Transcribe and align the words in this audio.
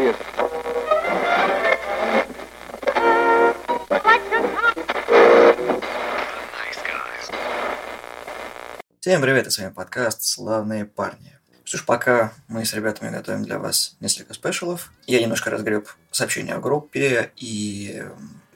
Julius. 0.00 0.16
Всем 9.00 9.22
привет, 9.22 9.46
и 9.46 9.50
с 9.50 9.58
вами 9.58 9.72
подкаст 9.72 10.22
«Славные 10.22 10.84
парни». 10.84 11.38
Что 11.64 11.78
ж, 11.78 11.84
пока 11.84 12.32
мы 12.48 12.64
с 12.64 12.72
ребятами 12.74 13.10
готовим 13.10 13.44
для 13.44 13.58
вас 13.58 13.96
несколько 14.00 14.34
спешалов, 14.34 14.92
я 15.06 15.20
немножко 15.20 15.50
разгреб 15.50 15.88
сообщения 16.10 16.54
о 16.54 16.60
группе, 16.60 17.32
и 17.36 18.02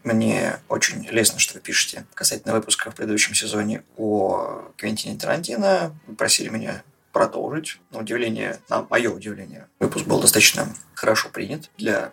мне 0.02 0.58
очень 0.68 1.06
лестно, 1.08 1.38
что 1.38 1.54
вы 1.54 1.60
пишете 1.60 2.06
касательно 2.14 2.54
выпуска 2.54 2.90
в 2.90 2.94
предыдущем 2.94 3.34
сезоне 3.34 3.84
о 3.96 4.72
Квентине 4.76 5.18
Тарантино. 5.18 5.94
Просили 6.16 6.48
меня 6.48 6.82
продолжить. 7.14 7.80
На 7.90 8.00
удивление, 8.00 8.58
на 8.68 8.86
мое 8.90 9.10
удивление, 9.10 9.68
выпуск 9.78 10.04
был 10.04 10.20
достаточно 10.20 10.68
хорошо 10.94 11.30
принят 11.30 11.70
для, 11.78 12.12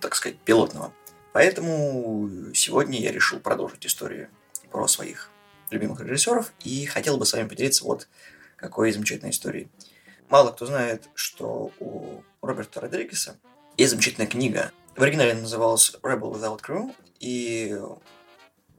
так 0.00 0.14
сказать, 0.14 0.38
пилотного. 0.38 0.94
Поэтому 1.32 2.30
сегодня 2.54 3.00
я 3.00 3.12
решил 3.12 3.40
продолжить 3.40 3.84
историю 3.84 4.30
про 4.70 4.86
своих 4.86 5.28
любимых 5.70 6.00
режиссеров 6.00 6.52
и 6.64 6.86
хотел 6.86 7.18
бы 7.18 7.26
с 7.26 7.32
вами 7.32 7.48
поделиться 7.48 7.84
вот 7.84 8.08
какой 8.56 8.92
замечательной 8.92 9.32
историей. 9.32 9.68
Мало 10.28 10.52
кто 10.52 10.66
знает, 10.66 11.08
что 11.14 11.72
у 11.80 12.22
Роберта 12.40 12.80
Родригеса 12.80 13.36
есть 13.76 13.90
замечательная 13.90 14.28
книга. 14.28 14.70
В 14.94 15.02
оригинале 15.02 15.32
она 15.32 15.42
называлась 15.42 15.96
Rebel 16.02 16.32
Without 16.32 16.60
Crew, 16.60 16.94
и 17.18 17.76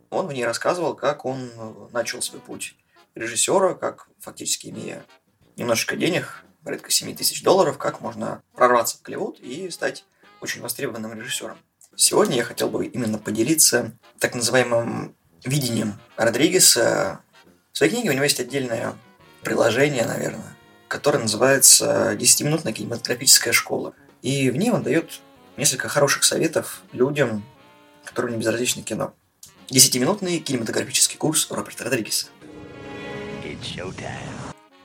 он 0.09 0.27
в 0.27 0.33
ней 0.33 0.45
рассказывал, 0.45 0.95
как 0.95 1.25
он 1.25 1.51
начал 1.91 2.21
свой 2.21 2.39
путь 2.39 2.75
режиссера, 3.15 3.73
как 3.73 4.07
фактически 4.19 4.67
имея 4.67 5.05
немножечко 5.59 5.95
денег, 5.95 6.43
порядка 6.63 6.89
7 6.89 7.15
тысяч 7.15 7.43
долларов, 7.43 7.77
как 7.77 8.01
можно 8.01 8.41
прорваться 8.55 8.97
в 8.97 9.01
Голливуд 9.03 9.39
и 9.39 9.69
стать 9.69 10.05
очень 10.41 10.61
востребованным 10.61 11.13
режиссером. 11.13 11.57
Сегодня 11.95 12.37
я 12.37 12.43
хотел 12.43 12.69
бы 12.69 12.85
именно 12.85 13.17
поделиться 13.17 13.91
так 14.19 14.33
называемым 14.33 15.15
видением 15.43 15.99
Родригеса. 16.15 17.19
В 17.73 17.77
своей 17.77 17.91
книге 17.91 18.09
у 18.09 18.13
него 18.13 18.23
есть 18.23 18.39
отдельное 18.39 18.95
приложение, 19.41 20.05
наверное, 20.05 20.55
которое 20.87 21.19
называется 21.19 22.13
«10-минутная 22.13 22.73
кинематографическая 22.73 23.53
школа». 23.53 23.93
И 24.21 24.49
в 24.49 24.55
ней 24.55 24.71
он 24.71 24.83
дает 24.83 25.19
несколько 25.57 25.89
хороших 25.89 26.23
советов 26.23 26.81
людям, 26.93 27.43
которым 28.05 28.31
не 28.31 28.37
безразлично 28.37 28.81
кино. 28.81 29.13
Десятиминутный 29.69 30.39
кинематографический 30.39 31.17
курс 31.17 31.49
Роберта 31.51 31.83
Родригеса. 31.83 32.27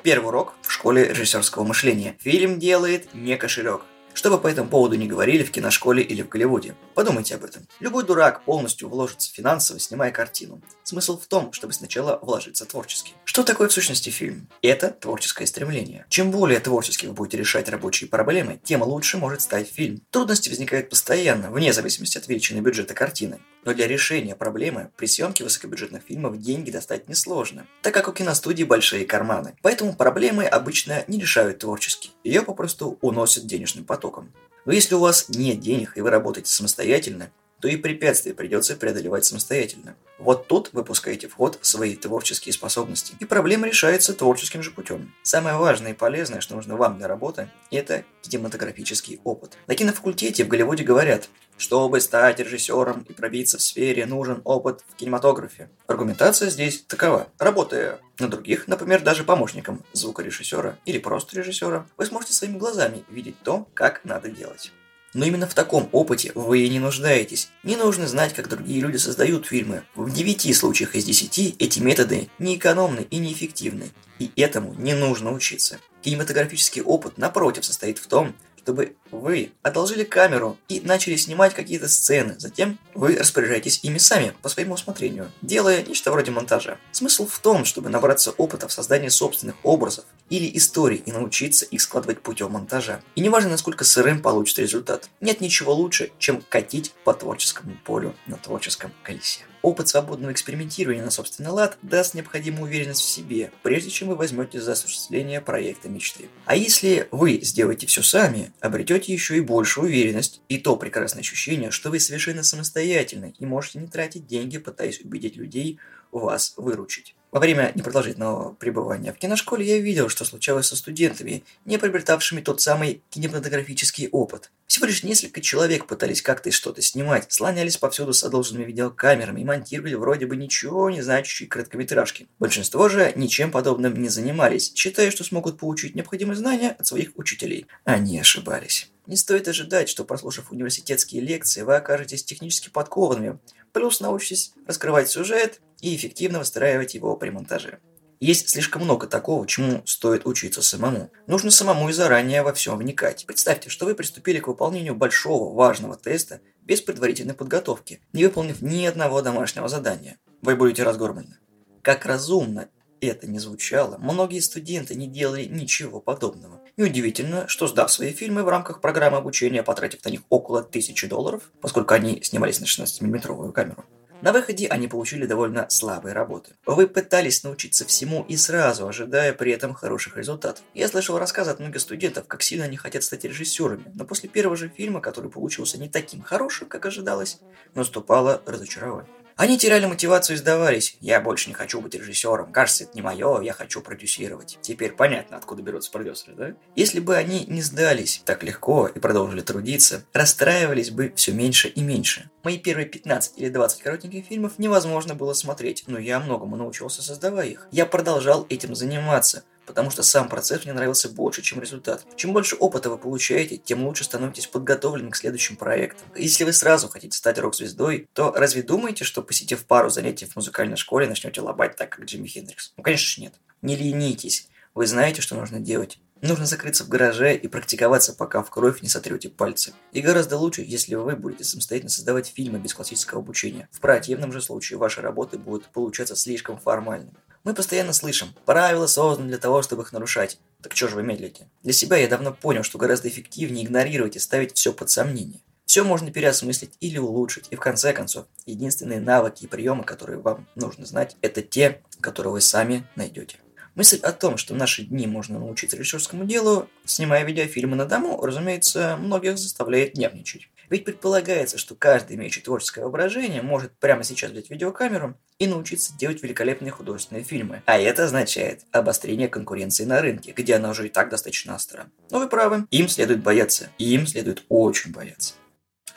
Первый 0.05 0.27
урок 0.27 0.53
в 0.61 0.71
школе 0.71 1.09
режиссерского 1.09 1.65
мышления. 1.65 2.15
Фильм 2.21 2.59
делает 2.59 3.15
не 3.15 3.39
кошелек. 3.39 3.87
Что 4.13 4.29
бы 4.29 4.39
по 4.39 4.49
этому 4.49 4.69
поводу 4.69 4.97
не 4.97 5.07
говорили 5.07 5.43
в 5.43 5.51
киношколе 5.51 6.03
или 6.03 6.21
в 6.21 6.29
Голливуде, 6.29 6.77
подумайте 6.95 7.37
об 7.37 7.45
этом. 7.45 7.67
Любой 7.81 8.05
дурак 8.05 8.45
полностью 8.45 8.91
вложится 8.91 9.33
финансово, 9.33 9.81
снимая 9.81 10.11
картину. 10.11 10.61
Смысл 10.83 11.19
в 11.19 11.27
том, 11.27 11.55
чтобы 11.55 11.73
сначала 11.73 12.19
вложиться 12.21 12.67
творчески. 12.67 13.15
Что 13.25 13.45
такое 13.45 13.69
в 13.69 13.73
сущности 13.73 14.11
фильм? 14.11 14.47
Это 14.61 14.91
творческое 14.91 15.47
стремление. 15.47 16.05
Чем 16.11 16.31
более 16.31 16.61
творчески 16.61 17.07
вы 17.07 17.15
будете 17.15 17.39
решать 17.39 17.71
рабочие 17.71 18.11
проблемы, 18.11 18.61
тем 18.63 18.83
лучше 18.83 19.17
может 19.17 19.41
стать 19.41 19.71
фильм. 19.71 20.03
Трудности 20.11 20.51
возникают 20.51 20.91
постоянно, 20.91 21.51
вне 21.51 21.73
зависимости 21.73 22.19
от 22.19 22.29
величины 22.29 22.61
бюджета 22.61 22.93
картины. 22.93 23.41
Но 23.65 23.75
для 23.75 23.87
решения 23.87 24.37
проблемы 24.37 24.91
при 24.97 25.07
съемке 25.07 25.45
высокобюджетных 25.45 26.03
фильмов 26.03 26.39
деньги 26.39 26.71
достать 26.71 27.09
несложно, 27.09 27.67
так 27.83 27.95
как 27.95 28.09
у 28.09 28.13
киностудии 28.13 28.65
большие 28.65 29.07
карманы. 29.07 29.57
Поэтому 29.63 29.95
проблемы 29.95 30.45
обычно 30.45 31.05
не 31.09 31.19
решают 31.19 31.61
творчески. 31.61 32.11
Ее 32.25 32.43
попросту 32.43 32.99
уносят 33.01 33.47
денежным 33.47 33.85
потоком. 33.85 34.33
Но 34.65 34.73
если 34.73 34.95
у 34.95 35.01
вас 35.01 35.29
нет 35.29 35.61
денег 35.61 35.97
и 35.97 36.01
вы 36.01 36.11
работаете 36.11 36.51
самостоятельно, 36.51 37.31
то 37.65 37.69
и 37.69 37.79
препятствия 37.79 38.35
придется 38.35 38.77
преодолевать 38.77 39.25
самостоятельно. 39.25 39.97
Вот 40.19 40.49
тут 40.49 40.69
вы 40.75 40.85
пускаете 40.85 41.29
в 41.29 41.35
ход 41.35 41.59
свои 41.63 41.97
творческие 41.97 42.53
способности, 42.53 43.15
и 43.21 43.25
проблема 43.25 43.67
решается 43.67 44.13
творческим 44.13 44.63
же 44.63 44.71
путем. 44.71 45.15
Самое 45.23 45.57
важное 45.57 45.93
и 45.93 45.95
полезное, 45.95 46.43
что 46.43 46.57
нужно 46.57 46.77
вам 46.77 46.99
для 46.99 47.09
работы, 47.09 47.49
это 47.71 48.05
кинематографический 48.21 49.19
опыт. 49.25 49.57
На 49.67 49.75
кинофакультете 49.77 50.45
в 50.45 50.49
Голливуде 50.49 50.85
говорят, 50.85 51.31
чтобы 51.57 52.03
стать 52.03 52.39
режиссером 52.39 53.07
и 53.09 53.15
пробиться 53.15 53.57
в 53.57 53.63
сфере, 53.63 54.05
нужен 54.05 54.43
опыт 54.45 54.85
в 54.87 54.97
кинематографе. 54.97 55.71
Аргументация 55.87 56.51
здесь 56.51 56.83
такова. 56.83 57.29
Работая 57.39 57.99
на 58.19 58.29
других, 58.29 58.69
например, 58.69 59.01
даже 59.01 59.25
помощником 59.25 59.83
звукорежиссера 59.95 60.77
или 60.85 60.99
просто 60.99 61.39
режиссера, 61.39 61.87
вы 61.97 62.05
сможете 62.05 62.35
своими 62.35 62.59
глазами 62.59 63.05
видеть 63.09 63.37
то, 63.43 63.67
как 63.73 64.05
надо 64.05 64.29
делать. 64.29 64.71
Но 65.15 65.25
именно 65.25 65.47
в 65.47 65.55
таком 65.55 65.89
опыте 65.93 66.33
вы 66.35 66.61
и 66.61 66.69
не 66.69 66.81
нуждаетесь. 66.81 67.49
Не 67.63 67.77
нужно 67.77 68.07
знать, 68.09 68.35
как 68.35 68.49
другие 68.49 68.81
люди 68.81 68.97
создают 68.97 69.47
фильмы. 69.47 69.85
В 69.95 70.13
9 70.13 70.57
случаях 70.57 70.97
из 70.97 71.05
10 71.05 71.57
эти 71.59 71.79
методы 71.79 72.29
неэкономны 72.39 73.07
и 73.11 73.19
неэффективны. 73.19 73.91
И 74.19 74.31
этому 74.37 74.75
не 74.75 74.95
нужно 74.95 75.33
учиться. 75.33 75.79
Кинематографический 76.03 76.83
опыт, 76.83 77.17
напротив, 77.17 77.65
состоит 77.65 77.99
в 77.99 78.07
том, 78.09 78.35
чтобы 78.65 78.97
вы 79.11 79.53
одолжили 79.63 80.05
камеру 80.05 80.57
и 80.69 80.81
начали 80.81 81.17
снимать 81.17 81.53
какие-то 81.53 81.87
сцены. 81.87 82.35
Затем 82.39 82.79
вы 82.95 83.17
распоряжаетесь 83.17 83.81
ими 83.83 83.99
сами, 83.99 84.33
по 84.41 84.49
своему 84.49 84.75
усмотрению, 84.75 85.31
делая 85.43 85.83
нечто 85.83 86.11
вроде 86.11 86.31
монтажа. 86.31 86.79
Смысл 86.91 87.27
в 87.27 87.39
том, 87.41 87.67
чтобы 87.67 87.91
набраться 87.91 88.31
опыта 88.31 88.67
в 88.67 88.73
создании 88.73 89.09
собственных 89.09 89.57
образов 89.65 90.07
или 90.37 90.57
историй 90.57 91.03
и 91.07 91.13
научиться 91.13 91.65
их 91.65 91.81
складывать 91.81 92.21
путем 92.21 92.53
монтажа. 92.53 93.01
И 93.15 93.21
неважно, 93.21 93.51
насколько 93.51 93.85
сырым 93.85 94.21
получится 94.21 94.63
результат, 94.63 95.09
нет 95.21 95.41
ничего 95.41 95.73
лучше, 95.73 96.11
чем 96.19 96.43
катить 96.49 96.93
по 97.05 97.15
творческому 97.15 97.77
полю 97.85 98.17
на 98.27 98.37
творческом 98.37 98.93
колесе. 99.05 99.45
Опыт 99.63 99.89
свободного 99.89 100.33
экспериментирования 100.33 101.03
на 101.03 101.11
собственный 101.11 101.51
лад 101.51 101.79
даст 101.83 102.15
необходимую 102.15 102.65
уверенность 102.65 103.01
в 103.01 103.09
себе, 103.09 103.51
прежде 103.63 103.91
чем 103.91 104.09
вы 104.09 104.17
возьмете 104.17 104.61
за 104.61 104.73
осуществление 104.73 105.41
проекта 105.41 105.89
мечты. 105.89 106.29
А 106.45 106.57
если 106.57 107.09
вы 107.13 107.41
сделаете 107.41 107.87
все 107.87 108.03
сами, 108.03 108.53
обретете 108.61 109.13
еще 109.13 109.39
и 109.39 109.41
большую 109.41 109.87
уверенность 109.87 110.43
и 110.49 110.59
то 110.59 110.77
прекрасное 110.77 111.21
ощущение, 111.21 111.71
что 111.71 111.91
вы 111.91 112.01
совершенно 112.01 112.43
самостоятельны 112.43 113.35
и 113.39 113.47
можете 113.47 113.79
не 113.79 113.87
тратить 113.87 114.27
деньги, 114.27 114.59
пытаясь 114.59 115.01
убедить 115.01 115.37
людей 115.37 115.79
вас 116.11 116.55
выручить. 116.57 117.15
Во 117.35 117.41
время 117.41 117.73
непродолжительного 117.75 118.55
пребывания 118.55 119.13
в 119.13 119.19
киношколе 119.19 119.67
я 119.67 119.79
видел, 119.81 120.09
что 120.09 120.25
случалось 120.25 120.69
со 120.69 120.77
студентами, 120.77 121.43
не 121.65 121.79
приобретавшими 121.79 122.41
тот 122.41 122.61
самый 122.61 123.03
кинематографический 123.11 124.09
опыт. 124.13 124.53
Всего 124.69 124.87
лишь 124.87 125.03
несколько 125.03 125.41
человек 125.41 125.89
пытались 125.89 126.23
как-то 126.23 126.53
что-то 126.53 126.81
снимать, 126.81 127.33
слонялись 127.33 127.77
повсюду 127.77 128.13
с 128.13 128.23
одолженными 128.23 128.67
видеокамерами 128.67 129.41
и 129.41 129.45
монтировали 129.45 129.95
вроде 129.95 130.27
бы 130.27 130.37
ничего 130.37 130.89
не 130.91 131.03
значащие 131.03 131.49
короткометражки. 131.49 132.29
Большинство 132.39 132.89
же 132.89 133.13
ничем 133.17 133.51
подобным 133.51 134.01
не 134.01 134.11
занимались, 134.11 134.73
считая, 134.73 135.11
что 135.11 135.25
смогут 135.25 135.59
получить 135.59 135.97
необходимые 135.97 136.37
знания 136.37 136.77
от 136.79 136.87
своих 136.87 137.11
учителей. 137.17 137.67
Они 137.83 138.17
ошибались. 138.21 138.93
Не 139.09 139.17
стоит 139.17 139.49
ожидать, 139.49 139.89
что 139.89 140.05
прослушав 140.05 140.53
университетские 140.53 141.21
лекции, 141.21 141.63
вы 141.63 141.75
окажетесь 141.75 142.23
технически 142.23 142.71
подкованными, 142.71 143.39
плюс 143.75 144.01
научитесь 144.01 144.55
раскрывать 144.67 145.11
сюжет 145.11 145.61
и 145.81 145.95
эффективно 145.95 146.39
выстраивать 146.39 146.95
его 146.95 147.17
при 147.17 147.29
монтаже. 147.29 147.81
Есть 148.21 148.49
слишком 148.49 148.85
много 148.85 149.07
такого, 149.07 149.47
чему 149.47 149.83
стоит 149.85 150.25
учиться 150.25 150.63
самому. 150.63 151.11
Нужно 151.27 151.51
самому 151.51 151.91
и 151.91 151.93
заранее 151.93 152.43
во 152.43 152.55
всем 152.55 152.79
вникать. 152.79 153.27
Представьте, 153.27 153.69
что 153.69 153.85
вы 153.85 153.95
приступили 153.95 154.39
к 154.39 154.47
выполнению 154.47 154.95
большого, 154.95 155.53
важного 155.53 155.97
теста 155.97 156.41
без 156.63 156.81
предварительной 156.81 157.35
подготовки, 157.35 158.01
не 158.15 158.25
выполнив 158.25 158.63
ни 158.63 158.87
одного 158.87 159.21
домашнего 159.21 159.69
задания. 159.69 160.17
Вы 160.41 160.57
будете 160.57 160.85
разгромлены. 160.85 161.37
Как 161.83 162.07
разумно 162.07 162.69
это 163.07 163.27
не 163.27 163.39
звучало, 163.39 163.99
многие 163.99 164.41
студенты 164.41 164.95
не 164.95 165.07
делали 165.07 165.45
ничего 165.45 166.01
подобного. 166.01 166.61
Неудивительно, 166.77 167.47
что 167.49 167.67
сдав 167.67 167.91
свои 167.91 168.13
фильмы 168.13 168.43
в 168.43 168.49
рамках 168.49 168.81
программы 168.81 169.19
обучения, 169.19 169.63
потратив 169.63 170.05
на 170.05 170.11
них 170.11 170.23
около 170.29 170.63
тысячи 170.63 171.07
долларов, 171.07 171.51
поскольку 171.61 171.95
они 171.95 172.21
снимались 172.23 172.61
на 172.61 172.65
16-мм 172.65 173.53
камеру, 173.53 173.85
на 174.25 174.33
выходе 174.33 174.69
они 174.69 174.89
получили 174.89 175.27
довольно 175.27 175.69
слабые 175.69 176.15
работы. 176.15 176.53
Вы 176.65 176.87
пытались 176.87 177.45
научиться 177.45 177.85
всему 177.85 178.25
и 178.27 178.39
сразу, 178.39 178.89
ожидая 178.89 179.35
при 179.35 179.53
этом 179.53 179.75
хороших 179.75 180.17
результатов. 180.17 180.65
Я 180.73 180.89
слышал 180.89 181.19
рассказы 181.19 181.51
от 181.51 181.61
многих 181.61 181.83
студентов, 181.83 182.27
как 182.27 182.43
сильно 182.43 182.65
они 182.65 182.79
хотят 182.79 183.03
стать 183.03 183.25
режиссерами, 183.25 183.85
но 183.95 184.07
после 184.07 184.31
первого 184.31 184.57
же 184.57 184.73
фильма, 184.75 185.03
который 185.03 185.31
получился 185.31 185.79
не 185.79 185.91
таким 185.91 186.23
хорошим, 186.23 186.69
как 186.69 186.87
ожидалось, 186.87 187.39
наступало 187.75 188.41
разочарование. 188.47 189.11
Они 189.37 189.59
теряли 189.59 189.87
мотивацию 189.87 190.37
и 190.37 190.39
сдавались. 190.39 190.97
Я 191.01 191.21
больше 191.21 191.49
не 191.49 191.55
хочу 191.55 191.81
быть 191.81 191.95
режиссером. 191.95 192.53
Кажется, 192.53 192.85
это 192.85 192.93
не 192.95 193.03
мое, 193.03 193.41
я 193.41 193.53
хочу 193.53 193.81
продюсировать. 193.81 194.59
Теперь 194.63 194.93
понятно, 194.93 195.37
откуда 195.37 195.61
берутся 195.63 195.91
продюсеры, 195.91 196.35
да? 196.37 196.55
Если 196.77 197.01
бы 197.01 197.17
они 197.17 197.45
не 197.47 197.61
сдались 197.61 198.23
так 198.25 198.45
легко 198.45 198.87
и 198.87 199.01
продолжили 199.01 199.41
трудиться, 199.41 200.05
расстраивались 200.13 200.91
бы 200.91 201.13
все 201.17 201.33
меньше 201.33 201.69
и 201.69 201.83
меньше. 201.83 202.31
Мои 202.45 202.59
первые 202.59 202.87
15 202.87 203.33
или 203.37 203.49
20 203.49 203.83
коротеньких 203.83 204.27
фильмов 204.27 204.59
невозможно 204.59 205.15
было 205.15 205.33
смотреть, 205.33 205.85
но 205.89 205.99
я 205.99 206.21
многому 206.21 206.57
научился 206.57 207.03
создавая 207.03 207.49
их. 207.49 207.69
Я 207.73 207.87
продолжал 207.87 208.47
этим 208.49 208.75
заниматься, 208.75 209.45
потому 209.67 209.91
что 209.91 210.03
сам 210.03 210.29
процесс 210.29 210.65
мне 210.65 210.73
нравился 210.73 211.09
больше, 211.09 211.43
чем 211.43 211.61
результат. 211.61 212.07
Чем 212.17 212.33
больше 212.33 212.57
опыта 212.57 212.91
вы 212.91 212.99
получаете, 212.99 213.57
тем 213.57 213.85
лучше 213.87 214.05
становитесь 214.05 214.47
подготовлены 214.47 215.11
к 215.11 215.17
следующим 215.17 215.57
проектам. 215.57 216.07
Если 216.15 216.45
вы 216.45 216.53
сразу 216.53 216.89
хотите 216.89 217.17
стать 217.17 217.39
рок-звездой, 217.39 218.09
то 218.13 218.33
разве 218.33 218.63
думаете, 218.63 219.05
что 219.05 219.23
посетив 219.23 219.65
пару 219.65 219.91
занятий 219.91 220.27
в 220.27 220.37
музыкальной 220.37 220.77
школе, 220.77 221.09
начнете 221.09 221.41
лобать 221.41 221.77
так, 221.77 221.91
как 221.91 222.05
Джимми 222.05 222.27
Хендрикс? 222.27 222.73
Ну, 222.77 222.83
конечно 222.83 223.07
же, 223.07 223.21
нет. 223.21 223.35
Не 223.63 223.77
ленитесь. 223.77 224.49
Вы 224.75 224.87
знаете, 224.87 225.23
что 225.23 225.37
нужно 225.37 225.61
делать. 225.61 225.99
Нужно 226.27 226.47
закрыться 226.47 226.85
в 226.85 226.89
гараже 226.89 227.37
и 227.37 227.49
практиковаться, 227.49 228.15
пока 228.15 228.43
в 228.43 228.49
кровь 228.49 228.81
не 228.81 228.89
сотрете 228.89 229.29
пальцы. 229.29 229.75
И 229.93 230.01
гораздо 230.01 230.39
лучше, 230.39 230.65
если 230.67 230.95
вы 230.95 231.17
будете 231.17 231.45
самостоятельно 231.45 231.91
создавать 231.91 232.33
фильмы 232.35 232.59
без 232.59 232.73
классического 232.73 233.21
обучения. 233.21 233.69
В 233.71 233.79
противном 233.81 234.33
же 234.33 234.41
случае 234.41 234.79
ваши 234.79 235.03
работы 235.03 235.37
будут 235.37 235.67
получаться 235.67 236.17
слишком 236.17 236.59
формальными. 236.59 237.13
Мы 237.43 237.53
постоянно 237.53 237.93
слышим, 237.93 238.29
правила 238.47 238.87
созданы 238.87 239.29
для 239.29 239.37
того, 239.37 239.61
чтобы 239.61 239.83
их 239.83 239.93
нарушать. 239.93 240.39
Так 240.63 240.75
что 240.75 240.89
же 240.89 240.97
вы 240.97 241.03
медлите? 241.03 241.47
Для 241.63 241.75
себя 241.75 241.99
я 241.99 242.09
давно 242.09 242.33
понял, 242.33 242.63
что 242.63 242.79
гораздо 242.79 243.09
эффективнее 243.09 243.67
игнорировать 243.67 244.17
и 244.17 244.19
ставить 244.19 244.57
все 244.57 244.73
под 244.73 244.89
сомнение. 244.89 245.43
Все 245.67 245.85
можно 245.85 246.11
переосмыслить 246.11 246.79
или 246.81 246.97
улучшить, 246.97 247.49
и 247.51 247.57
в 247.57 247.61
конце 247.61 247.93
концов, 247.93 248.25
единственные 248.47 249.01
навыки 249.01 249.45
и 249.45 249.47
приемы, 249.47 249.85
которые 249.85 250.21
вам 250.21 250.49
нужно 250.55 250.87
знать, 250.87 251.19
это 251.21 251.43
те, 251.43 251.83
которые 252.01 252.33
вы 252.33 252.41
сами 252.41 252.89
найдете. 252.97 253.37
Мысль 253.75 253.99
о 254.03 254.13
том, 254.13 254.37
что 254.37 254.55
в 254.55 254.57
наши 254.57 254.85
дни 254.85 255.07
можно 255.07 255.39
научиться 255.39 255.77
режиссерскому 255.77 256.25
делу, 256.25 256.69
снимая 256.85 257.25
видеофильмы 257.25 257.77
на 257.77 257.87
дому, 257.87 258.25
разумеется, 258.25 258.97
многих 258.97 259.37
заставляет 259.37 259.97
нервничать. 259.97 260.49
Ведь 260.71 260.85
предполагается, 260.85 261.59
что 261.59 261.75
каждый, 261.75 262.17
имеющий 262.17 262.41
творческое 262.41 262.83
воображение, 262.83 263.43
может 263.43 263.73
прямо 263.79 264.03
сейчас 264.03 264.31
взять 264.31 264.51
видеокамеру 264.51 265.17
и 265.39 265.47
научиться 265.47 265.93
делать 265.97 266.23
великолепные 266.23 266.71
художественные 266.71 267.25
фильмы. 267.25 267.63
А 267.67 267.79
это 267.79 268.05
означает 268.05 268.63
обострение 268.73 269.29
конкуренции 269.29 269.85
на 269.85 270.01
рынке, 270.01 270.33
где 270.35 270.55
она 270.55 270.71
уже 270.71 270.87
и 270.87 270.91
так 270.91 271.11
достаточно 271.11 271.55
остра. 271.55 271.87
Но 272.11 272.19
вы 272.19 272.29
правы, 272.29 272.67
им 272.71 272.89
следует 272.89 273.23
бояться. 273.23 273.69
Им 273.79 274.07
следует 274.07 274.45
очень 274.49 274.93
бояться. 274.93 275.35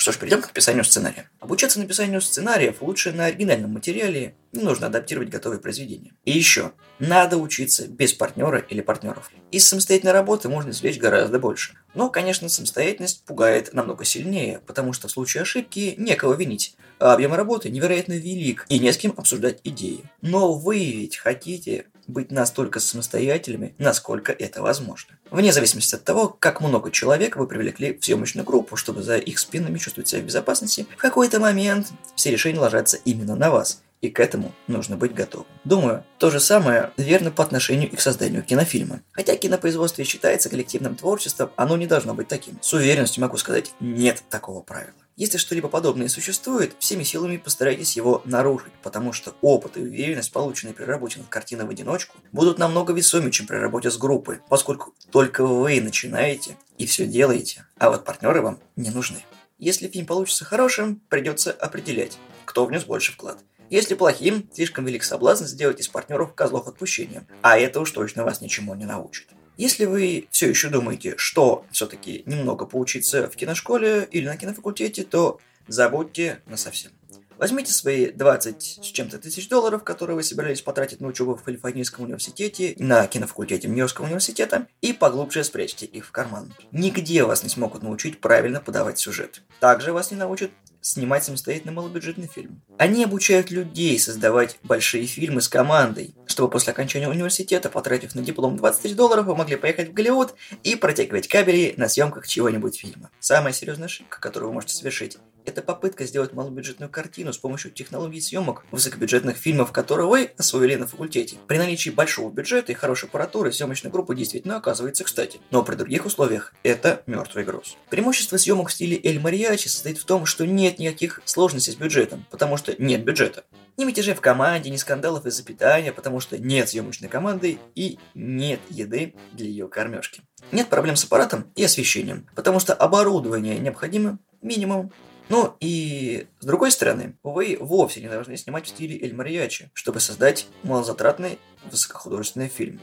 Что 0.07 0.13
ж, 0.13 0.19
перейдем 0.19 0.41
к 0.41 0.47
написанию 0.47 0.85
сценария. 0.85 1.29
Обучаться 1.41 1.81
написанию 1.81 2.21
сценариев 2.21 2.81
лучше 2.81 3.11
на 3.11 3.25
оригинальном 3.25 3.73
материале, 3.73 4.35
не 4.53 4.63
нужно 4.63 4.87
адаптировать 4.87 5.27
готовые 5.27 5.59
произведения. 5.59 6.13
И 6.23 6.31
еще, 6.31 6.71
надо 6.97 7.35
учиться 7.35 7.89
без 7.89 8.13
партнера 8.13 8.59
или 8.59 8.79
партнеров. 8.79 9.29
Из 9.51 9.67
самостоятельной 9.67 10.13
работы 10.13 10.47
можно 10.47 10.69
извлечь 10.69 10.97
гораздо 10.97 11.39
больше. 11.39 11.73
Но, 11.93 12.09
конечно, 12.09 12.47
самостоятельность 12.47 13.25
пугает 13.25 13.73
намного 13.73 14.05
сильнее, 14.05 14.61
потому 14.65 14.93
что 14.93 15.09
в 15.09 15.11
случае 15.11 15.41
ошибки 15.41 15.95
некого 15.97 16.35
винить, 16.35 16.77
а 16.99 17.13
объем 17.13 17.33
работы 17.33 17.69
невероятно 17.69 18.13
велик 18.13 18.65
и 18.69 18.79
не 18.79 18.93
с 18.93 18.97
кем 18.97 19.13
обсуждать 19.17 19.59
идеи. 19.65 20.05
Но 20.21 20.53
вы 20.53 20.77
ведь 20.77 21.17
хотите 21.17 21.87
быть 22.07 22.31
настолько 22.31 22.79
самостоятельными, 22.79 23.75
насколько 23.77 24.31
это 24.31 24.61
возможно. 24.61 25.15
Вне 25.29 25.51
зависимости 25.51 25.95
от 25.95 26.03
того, 26.03 26.35
как 26.39 26.61
много 26.61 26.91
человек 26.91 27.35
вы 27.35 27.47
привлекли 27.47 27.97
в 27.97 28.03
съемочную 28.03 28.45
группу, 28.45 28.75
чтобы 28.75 29.03
за 29.03 29.17
их 29.17 29.39
спинами 29.39 29.77
чувствовать 29.77 30.07
себя 30.07 30.21
в 30.21 30.25
безопасности, 30.25 30.87
в 30.95 31.01
какой-то 31.01 31.39
момент 31.39 31.87
все 32.15 32.31
решения 32.31 32.59
ложатся 32.59 32.97
именно 33.05 33.35
на 33.35 33.51
вас. 33.51 33.81
И 34.01 34.09
к 34.09 34.19
этому 34.19 34.53
нужно 34.67 34.95
быть 34.95 35.13
готовым. 35.13 35.47
Думаю, 35.63 36.03
то 36.19 36.29
же 36.29 36.39
самое 36.39 36.91
верно 36.97 37.31
по 37.31 37.43
отношению 37.43 37.89
и 37.89 37.95
к 37.95 38.01
созданию 38.01 38.43
кинофильма. 38.43 39.01
Хотя 39.11 39.35
кинопроизводство 39.35 40.03
считается 40.03 40.49
коллективным 40.49 40.95
творчеством, 40.95 41.49
оно 41.55 41.77
не 41.77 41.87
должно 41.87 42.13
быть 42.13 42.27
таким. 42.27 42.59
С 42.61 42.73
уверенностью 42.73 43.21
могу 43.21 43.37
сказать, 43.37 43.73
нет 43.79 44.23
такого 44.29 44.61
правила. 44.61 44.93
Если 45.17 45.39
что-либо 45.39 45.67
подобное 45.67 46.09
существует, 46.09 46.75
всеми 46.77 47.01
силами 47.01 47.37
постарайтесь 47.37 47.95
его 47.95 48.21
нарушить, 48.23 48.71
потому 48.83 49.13
что 49.13 49.33
опыт 49.41 49.75
и 49.75 49.81
уверенность, 49.81 50.31
полученные 50.31 50.75
при 50.75 50.83
работе 50.83 51.17
над 51.17 51.27
картиной 51.27 51.65
в 51.65 51.71
одиночку, 51.71 52.17
будут 52.31 52.59
намного 52.59 52.93
весомее, 52.93 53.31
чем 53.31 53.47
при 53.47 53.55
работе 53.55 53.89
с 53.89 53.97
группой, 53.97 54.41
поскольку 54.47 54.93
только 55.11 55.43
вы 55.43 55.81
начинаете 55.81 56.55
и 56.77 56.85
все 56.85 57.07
делаете, 57.07 57.65
а 57.79 57.89
вот 57.89 58.05
партнеры 58.05 58.43
вам 58.43 58.59
не 58.75 58.91
нужны. 58.91 59.17
Если 59.57 59.87
фильм 59.87 60.05
получится 60.05 60.45
хорошим, 60.45 61.01
придется 61.09 61.51
определять, 61.51 62.19
кто 62.45 62.67
внес 62.67 62.83
больше 62.83 63.13
вклад. 63.13 63.39
Если 63.69 63.95
плохим, 63.95 64.49
слишком 64.53 64.85
велик 64.85 65.03
соблазн 65.03 65.45
сделать 65.45 65.81
из 65.81 65.89
партнеров 65.89 66.33
козлов 66.33 66.67
отпущения, 66.67 67.27
а 67.41 67.57
это 67.57 67.81
уж 67.81 67.91
точно 67.91 68.23
вас 68.23 68.39
ничему 68.39 68.73
не 68.75 68.85
научит. 68.85 69.27
Если 69.57 69.85
вы 69.85 70.27
все 70.31 70.47
еще 70.47 70.69
думаете, 70.69 71.15
что 71.17 71.65
все-таки 71.71 72.23
немного 72.25 72.65
поучиться 72.65 73.27
в 73.27 73.35
киношколе 73.35 74.07
или 74.11 74.25
на 74.27 74.37
кинофакультете, 74.37 75.03
то 75.03 75.39
забудьте 75.67 76.41
на 76.45 76.55
совсем. 76.55 76.91
Возьмите 77.39 77.71
свои 77.71 78.11
20 78.11 78.61
с 78.61 78.85
чем-то 78.85 79.19
тысяч 79.19 79.47
долларов, 79.47 79.83
которые 79.83 80.15
вы 80.15 80.23
собирались 80.23 80.61
потратить 80.61 81.01
на 81.01 81.07
учебу 81.07 81.35
в 81.35 81.43
Калифорнийском 81.43 82.05
университете, 82.05 82.75
на 82.79 83.05
кинофакультете 83.07 83.67
Нью-Йоркского 83.67 84.05
университета, 84.05 84.67
и 84.81 84.93
поглубже 84.93 85.43
спрячьте 85.43 85.85
их 85.85 86.05
в 86.05 86.11
карман. 86.11 86.53
Нигде 86.71 87.23
вас 87.23 87.43
не 87.43 87.49
смогут 87.49 87.83
научить 87.83 88.19
правильно 88.19 88.59
подавать 88.59 88.97
сюжет. 88.97 89.43
Также 89.59 89.93
вас 89.93 90.11
не 90.11 90.17
научат 90.17 90.51
снимать 90.81 91.23
самостоятельно 91.23 91.73
малобюджетный 91.73 92.27
фильм. 92.27 92.61
Они 92.77 93.03
обучают 93.03 93.51
людей 93.51 93.99
создавать 93.99 94.57
большие 94.63 95.05
фильмы 95.05 95.41
с 95.41 95.49
командой, 95.49 96.15
чтобы 96.25 96.49
после 96.49 96.71
окончания 96.71 97.09
университета, 97.09 97.69
потратив 97.69 98.15
на 98.15 98.21
диплом 98.21 98.55
20 98.55 98.81
тысяч 98.81 98.95
долларов, 98.95 99.25
вы 99.25 99.35
могли 99.35 99.57
поехать 99.57 99.89
в 99.89 99.93
Голливуд 99.93 100.35
и 100.63 100.75
протягивать 100.75 101.27
кабели 101.27 101.73
на 101.77 101.89
съемках 101.89 102.27
чего-нибудь 102.27 102.79
фильма. 102.79 103.09
Самая 103.19 103.53
серьезная 103.53 103.87
ошибка, 103.87 104.19
которую 104.21 104.49
вы 104.49 104.55
можете 104.55 104.75
совершить, 104.75 105.17
это 105.47 105.61
попытка 105.61 106.05
сделать 106.05 106.33
малобюджетную 106.33 106.89
картину 106.89 107.31
с 107.31 107.37
помощью 107.37 107.71
технологий 107.71 108.19
съемок 108.19 108.65
высокобюджетных 108.71 109.37
фильмов, 109.37 109.71
которые 109.71 110.07
вы 110.07 110.31
освоили 110.37 110.75
на 110.75 110.87
факультете. 110.87 111.37
При 111.47 111.57
наличии 111.57 111.89
большого 111.89 112.29
бюджета 112.31 112.73
и 112.73 112.75
хорошей 112.75 113.07
аппаратуры 113.07 113.51
съемочная 113.51 113.91
группа 113.91 114.13
действительно 114.13 114.57
оказывается 114.57 115.05
кстати. 115.05 115.39
Но 115.49 115.63
при 115.63 115.75
других 115.75 116.05
условиях 116.05 116.53
это 116.63 117.01
мертвый 117.07 117.45
груз. 117.45 117.77
Преимущество 117.89 118.37
съемок 118.37 118.69
в 118.69 118.73
стиле 118.73 118.99
Эль 119.01 119.19
Мариачи 119.19 119.69
состоит 119.69 119.97
в 119.97 120.05
том, 120.05 120.25
что 120.25 120.45
нет 120.45 120.79
никаких 120.79 121.21
сложностей 121.23 121.71
с 121.71 121.77
бюджетом, 121.77 122.25
потому 122.29 122.57
что 122.57 122.75
нет 122.81 123.03
бюджета. 123.05 123.45
Ни 123.77 123.85
мятежей 123.85 124.15
в 124.15 124.21
команде, 124.21 124.69
ни 124.69 124.75
скандалов 124.75 125.25
из-за 125.27 125.43
питания, 125.43 125.93
потому 125.93 126.19
что 126.19 126.37
нет 126.37 126.67
съемочной 126.67 127.09
команды 127.09 127.59
и 127.75 127.99
нет 128.15 128.59
еды 128.69 129.13
для 129.31 129.47
ее 129.47 129.67
кормежки. 129.67 130.23
Нет 130.51 130.67
проблем 130.67 130.95
с 130.95 131.05
аппаратом 131.05 131.51
и 131.55 131.63
освещением, 131.63 132.27
потому 132.35 132.59
что 132.59 132.73
оборудование 132.73 133.59
необходимо 133.59 134.17
минимум 134.41 134.91
ну 135.29 135.55
и 135.59 136.27
с 136.39 136.45
другой 136.45 136.71
стороны, 136.71 137.17
вы 137.23 137.57
вовсе 137.59 138.01
не 138.01 138.09
должны 138.09 138.37
снимать 138.37 138.65
в 138.65 138.69
стиле 138.69 138.99
Эль 138.99 139.13
Мариачи, 139.13 139.69
чтобы 139.73 139.99
создать 139.99 140.47
малозатратный 140.63 141.39
высокохудожественный 141.69 142.47
фильм. 142.47 142.79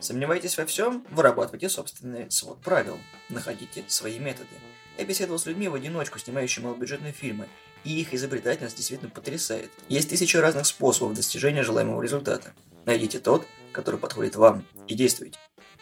Сомневаетесь 0.00 0.58
во 0.58 0.66
всем? 0.66 1.06
Вырабатывайте 1.10 1.68
собственный 1.68 2.30
свод 2.30 2.60
правил. 2.60 2.98
Находите 3.28 3.84
свои 3.88 4.18
методы. 4.18 4.48
Я 4.98 5.04
беседовал 5.04 5.38
с 5.38 5.46
людьми 5.46 5.68
в 5.68 5.74
одиночку, 5.74 6.18
снимающими 6.18 6.64
малобюджетные 6.64 7.12
фильмы, 7.12 7.48
и 7.84 8.00
их 8.00 8.14
изобретательность 8.14 8.76
действительно 8.76 9.10
потрясает. 9.10 9.70
Есть 9.88 10.10
тысячи 10.10 10.36
разных 10.36 10.66
способов 10.66 11.14
достижения 11.14 11.62
желаемого 11.62 12.02
результата. 12.02 12.52
Найдите 12.84 13.18
тот, 13.18 13.46
который 13.72 13.98
подходит 13.98 14.36
вам, 14.36 14.64
и 14.86 14.94
действуйте. 14.94 15.38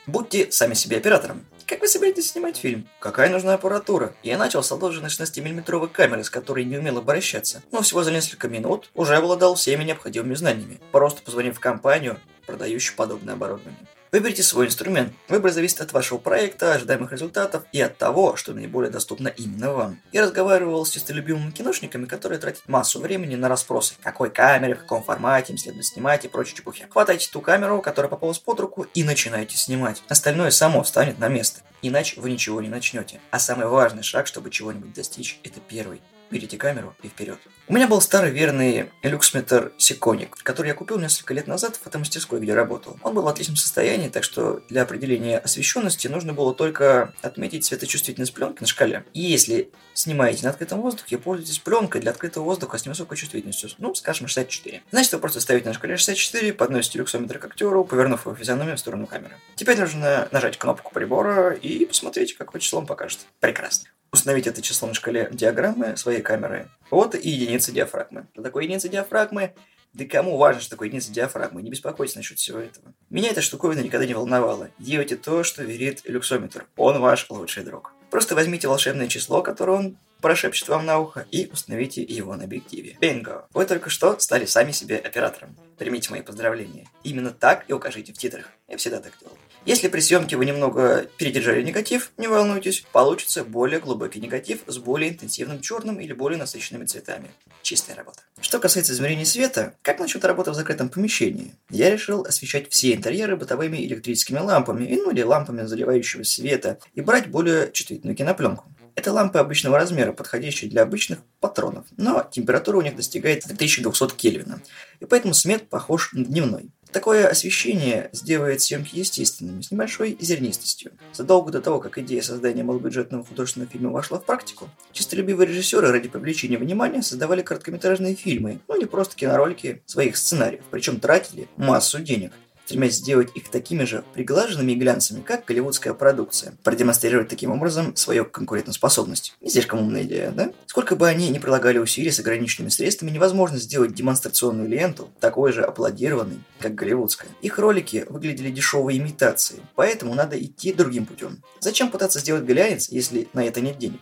Будьте 0.07 0.51
сами 0.51 0.75
себе 0.75 0.97
оператором. 0.97 1.45
Как 1.67 1.81
вы 1.81 1.89
собираетесь 1.89 2.31
снимать 2.31 2.57
фильм? 2.57 2.89
Какая 2.99 3.31
нужна 3.31 3.55
аппаратура? 3.55 4.15
Я 4.23 4.39
начал 4.39 4.63
с 4.63 4.73
одолженной 4.73 5.09
16-мм 5.09 5.89
камеры, 5.89 6.25
с 6.25 6.31
которой 6.31 6.65
не 6.65 6.79
умел 6.79 6.99
обращаться, 6.99 7.63
но 7.71 7.83
всего 7.83 8.03
за 8.03 8.13
несколько 8.13 8.49
минут 8.49 8.91
уже 8.95 9.17
обладал 9.17 9.55
всеми 9.55 9.85
необходимыми 9.85 10.35
знаниями, 10.35 10.81
просто 10.91 11.23
позвонив 11.23 11.57
в 11.57 11.61
компанию, 11.61 12.19
продающую 12.47 12.97
подобное 12.97 13.35
оборудование. 13.35 13.87
Выберите 14.13 14.43
свой 14.43 14.67
инструмент. 14.67 15.15
Выбор 15.29 15.53
зависит 15.53 15.81
от 15.81 15.95
вашего 15.95 16.19
проекта, 16.19 16.75
ожидаемых 16.75 17.13
результатов 17.13 17.65
и 17.73 17.81
от 17.81 17.97
того, 17.97 18.37
что 18.37 18.53
наиболее 18.53 18.91
доступно 18.91 19.29
именно 19.29 19.73
вам. 19.73 20.01
Я 20.13 20.21
разговаривал 20.21 20.85
с 20.85 20.91
чистолюбимыми 20.91 21.51
киношниками, 21.51 22.05
которые 22.05 22.39
тратят 22.39 22.69
массу 22.69 23.01
времени 23.01 23.37
на 23.37 23.49
расспросы, 23.49 23.95
какой 24.03 24.29
камере, 24.29 24.75
в 24.75 24.81
каком 24.81 25.03
формате 25.03 25.55
им 25.55 25.59
следует 25.59 25.87
снимать 25.87 26.27
и 26.27 26.29
прочие 26.29 26.57
чепухи. 26.57 26.87
Хватайте 26.91 27.31
ту 27.33 27.41
камеру, 27.41 27.81
которая 27.81 28.11
попалась 28.11 28.39
под 28.39 28.61
руку, 28.61 28.87
и 28.93 29.03
начинайте 29.03 29.57
снимать. 29.57 30.03
Остальное 30.09 30.51
само 30.51 30.83
встанет 30.83 31.19
на 31.19 31.29
место. 31.29 31.63
Иначе 31.81 32.21
вы 32.21 32.31
ничего 32.31 32.61
не 32.61 32.69
начнете. 32.69 33.19
А 33.31 33.39
самый 33.39 33.67
важный 33.67 34.03
шаг, 34.03 34.27
чтобы 34.27 34.51
чего-нибудь 34.51 34.93
достичь, 34.93 35.41
это 35.43 35.59
первый 35.59 36.03
берите 36.33 36.57
камеру 36.57 36.95
и 37.03 37.09
вперед. 37.09 37.39
У 37.69 37.75
меня 37.75 37.87
был 37.87 38.01
старый 38.01 38.31
верный 38.31 38.91
люксметр 39.03 39.73
Сиконик, 39.79 40.37
который 40.43 40.69
я 40.69 40.75
купил 40.75 40.99
несколько 40.99 41.35
лет 41.35 41.47
назад 41.47 41.77
в 41.77 41.83
фотомастерской, 41.83 42.41
где 42.41 42.55
работал. 42.55 42.99
Он 43.03 43.15
был 43.15 43.23
в 43.23 43.29
отличном 43.29 43.57
состоянии, 43.57 44.09
так 44.09 44.25
что 44.25 44.63
для 44.69 44.83
определения 44.83 45.39
освещенности 45.39 46.09
нужно 46.09 46.33
было 46.33 46.55
только 46.55 47.15
отметить 47.23 47.65
светочувствительность 47.65 48.35
пленки 48.35 48.63
на 48.63 48.67
шкале. 48.67 49.05
И 49.13 49.21
если 49.21 49.71
снимаете 49.95 50.45
на 50.45 50.51
открытом 50.51 50.81
воздухе, 50.81 51.19
пользуйтесь 51.19 51.59
пленкой 51.59 52.01
для 52.01 52.11
открытого 52.11 52.45
воздуха 52.45 52.79
с 52.79 52.87
невысокой 52.87 53.17
чувствительностью, 53.17 53.71
ну, 53.79 53.95
скажем, 53.95 54.27
64. 54.27 54.83
Значит, 54.91 55.13
вы 55.13 55.19
просто 55.19 55.41
ставите 55.41 55.69
на 55.69 55.75
шкале 55.75 55.97
64, 55.97 56.53
подносите 56.55 56.99
люксометр 56.99 57.39
к 57.39 57.45
актеру, 57.45 57.85
повернув 57.85 58.27
его 58.27 58.35
физиономию 58.35 58.77
в 58.77 58.81
сторону 58.81 59.07
камеры. 59.07 59.37
Теперь 59.57 59.79
нужно 59.79 60.29
нажать 60.33 60.57
кнопку 60.57 60.93
прибора 60.93 61.53
и 61.53 61.85
посмотреть, 61.85 62.37
какое 62.37 62.61
число 62.61 62.79
он 62.79 62.87
покажет. 62.87 63.21
Прекрасно 63.41 63.89
установить 64.13 64.47
это 64.47 64.61
число 64.61 64.89
на 64.89 64.95
шкале 64.95 65.29
диаграммы 65.33 65.97
своей 65.97 66.21
камеры. 66.21 66.69
Вот 66.91 67.15
и 67.15 67.29
единицы 67.29 67.73
диафрагмы. 67.73 68.27
Что 68.35 68.43
такое 68.43 68.65
единица 68.65 68.89
диафрагмы? 68.89 69.55
Да 69.95 70.05
кому 70.05 70.37
важно, 70.37 70.61
что 70.61 70.71
такое 70.71 70.89
единица 70.89 71.13
диафрагмы? 71.13 71.63
Не 71.63 71.71
беспокойтесь 71.71 72.17
насчет 72.17 72.39
всего 72.39 72.59
этого. 72.59 72.93
Меня 73.11 73.31
эта 73.31 73.41
штуковина 73.41 73.81
никогда 73.81 74.07
не 74.07 74.15
волновала. 74.15 74.69
Делайте 74.79 75.17
то, 75.17 75.43
что 75.43 75.63
верит 75.65 76.03
люксометр. 76.05 76.67
Он 76.77 77.01
ваш 77.01 77.29
лучший 77.31 77.65
друг. 77.65 77.95
Просто 78.11 78.35
возьмите 78.35 78.69
волшебное 78.69 79.09
число, 79.09 79.43
которое 79.43 79.79
он 79.79 79.97
прошепчет 80.23 80.69
вам 80.69 80.87
на 80.87 80.99
ухо, 80.99 81.27
и 81.31 81.51
установите 81.53 82.03
его 82.03 82.35
на 82.37 82.45
объективе. 82.45 82.97
Бинго! 83.01 83.47
Вы 83.53 83.67
только 83.67 83.91
что 83.91 84.19
стали 84.19 84.47
сами 84.47 84.73
себе 84.73 84.97
оператором. 84.97 85.57
Примите 85.77 86.11
мои 86.11 86.23
поздравления. 86.23 86.87
Именно 87.03 87.31
так 87.31 87.65
и 87.69 87.75
укажите 87.75 88.15
в 88.15 88.19
титрах. 88.19 88.49
Я 88.69 88.79
всегда 88.79 89.01
так 89.01 89.13
делал. 89.21 89.37
Если 89.65 89.87
при 89.87 90.01
съемке 90.01 90.37
вы 90.37 90.45
немного 90.45 91.07
передержали 91.19 91.63
негатив, 91.63 92.11
не 92.17 92.27
волнуйтесь, 92.27 92.85
получится 92.93 93.45
более 93.45 93.79
глубокий 93.79 94.19
негатив 94.19 94.61
с 94.67 94.79
более 94.79 95.11
интенсивным 95.11 95.61
черным 95.61 96.01
или 96.01 96.13
более 96.13 96.39
насыщенными 96.39 96.85
цветами. 96.85 97.31
Чистая 97.63 97.97
работа. 97.97 98.23
Что 98.41 98.59
касается 98.59 98.93
измерения 98.93 99.25
света, 99.25 99.75
как 99.83 100.01
насчет 100.01 100.25
работы 100.25 100.51
в 100.51 100.55
закрытом 100.55 100.89
помещении? 100.89 101.55
Я 101.71 101.91
решил 101.91 102.23
освещать 102.23 102.73
все 102.73 102.93
интерьеры 102.93 103.37
бытовыми 103.37 103.77
электрическими 103.87 104.41
лампами, 104.41 104.89
ну 104.97 105.13
или 105.13 105.23
лампами 105.23 105.63
заливающего 105.63 106.25
света, 106.25 106.79
и 106.95 107.01
брать 107.01 107.29
более 107.29 107.71
чувствительную 107.71 108.17
кинопленку. 108.17 108.65
Это 108.95 109.13
лампы 109.13 109.39
обычного 109.39 109.79
размера, 109.79 110.13
подходящие 110.13 110.71
для 110.71 110.83
обычных 110.83 111.21
патронов, 111.41 111.87
но 111.97 112.29
температура 112.31 112.77
у 112.77 112.83
них 112.83 112.95
достигает 112.95 113.45
3200 113.45 114.15
Кельвина, 114.15 114.61
и 115.01 115.07
поэтому 115.07 115.35
свет 115.35 115.69
похож 115.69 116.13
на 116.13 116.25
дневной. 116.25 116.71
Такое 116.93 117.27
освещение 117.27 118.11
сделает 118.13 118.61
съемки 118.61 118.99
естественными, 118.99 119.63
с 119.63 119.71
небольшой 119.71 120.19
зернистостью. 120.21 120.93
Задолго 121.15 121.51
до 121.51 121.63
того, 121.63 121.81
как 121.81 121.97
идея 121.97 122.21
создания 122.21 122.65
малобюджетного 122.65 123.25
художественного 123.25 123.73
фильма 123.73 123.91
вошла 123.91 124.19
в 124.19 124.25
практику, 124.25 124.69
чистолюбивые 124.93 125.49
режиссеры 125.49 125.91
ради 125.91 126.11
привлечения 126.11 126.59
внимания 126.59 127.01
создавали 127.01 127.41
короткометражные 127.41 128.15
фильмы, 128.15 128.61
ну 128.69 128.79
или 128.79 128.85
просто 128.85 129.17
киноролики 129.17 129.83
своих 129.87 130.19
сценариев, 130.19 130.65
причем 130.71 131.01
тратили 131.01 131.49
массу 131.57 131.99
денег– 131.99 132.33
стремясь 132.73 132.95
сделать 132.95 133.29
их 133.35 133.51
такими 133.51 133.85
же 133.85 134.03
приглаженными 134.15 134.73
и 134.73 134.77
глянцами, 134.77 135.21
как 135.21 135.45
голливудская 135.45 135.93
продукция, 135.93 136.55
продемонстрировать 136.63 137.29
таким 137.29 137.51
образом 137.51 137.95
свою 137.97 138.25
конкурентоспособность. 138.25 139.37
Не 139.43 139.51
слишком 139.51 139.81
умная 139.81 140.05
идея, 140.05 140.31
да? 140.31 140.53
Сколько 140.65 140.97
бы 140.97 141.07
они 141.07 141.29
ни 141.29 141.39
прилагали 141.39 141.77
усилий 141.77 142.11
с 142.11 142.19
ограниченными 142.19 142.71
средствами, 142.71 143.11
невозможно 143.11 143.59
сделать 143.59 143.93
демонстрационную 143.93 144.71
ленту 144.71 145.11
такой 145.21 145.53
же 145.53 145.63
аплодированной, 145.63 146.39
как 146.61 146.75
голливудская. 146.75 147.29
Их 147.43 147.59
ролики 147.59 148.07
выглядели 148.09 148.51
дешевой 148.51 148.97
имитацией, 148.97 149.61
поэтому 149.75 150.15
надо 150.15 150.43
идти 150.43 150.73
другим 150.73 151.05
путем. 151.05 151.43
Зачем 151.61 151.91
пытаться 151.91 152.21
сделать 152.21 152.45
глянец, 152.45 152.89
если 152.89 153.29
на 153.35 153.45
это 153.45 153.61
нет 153.61 153.77
денег? 153.77 154.01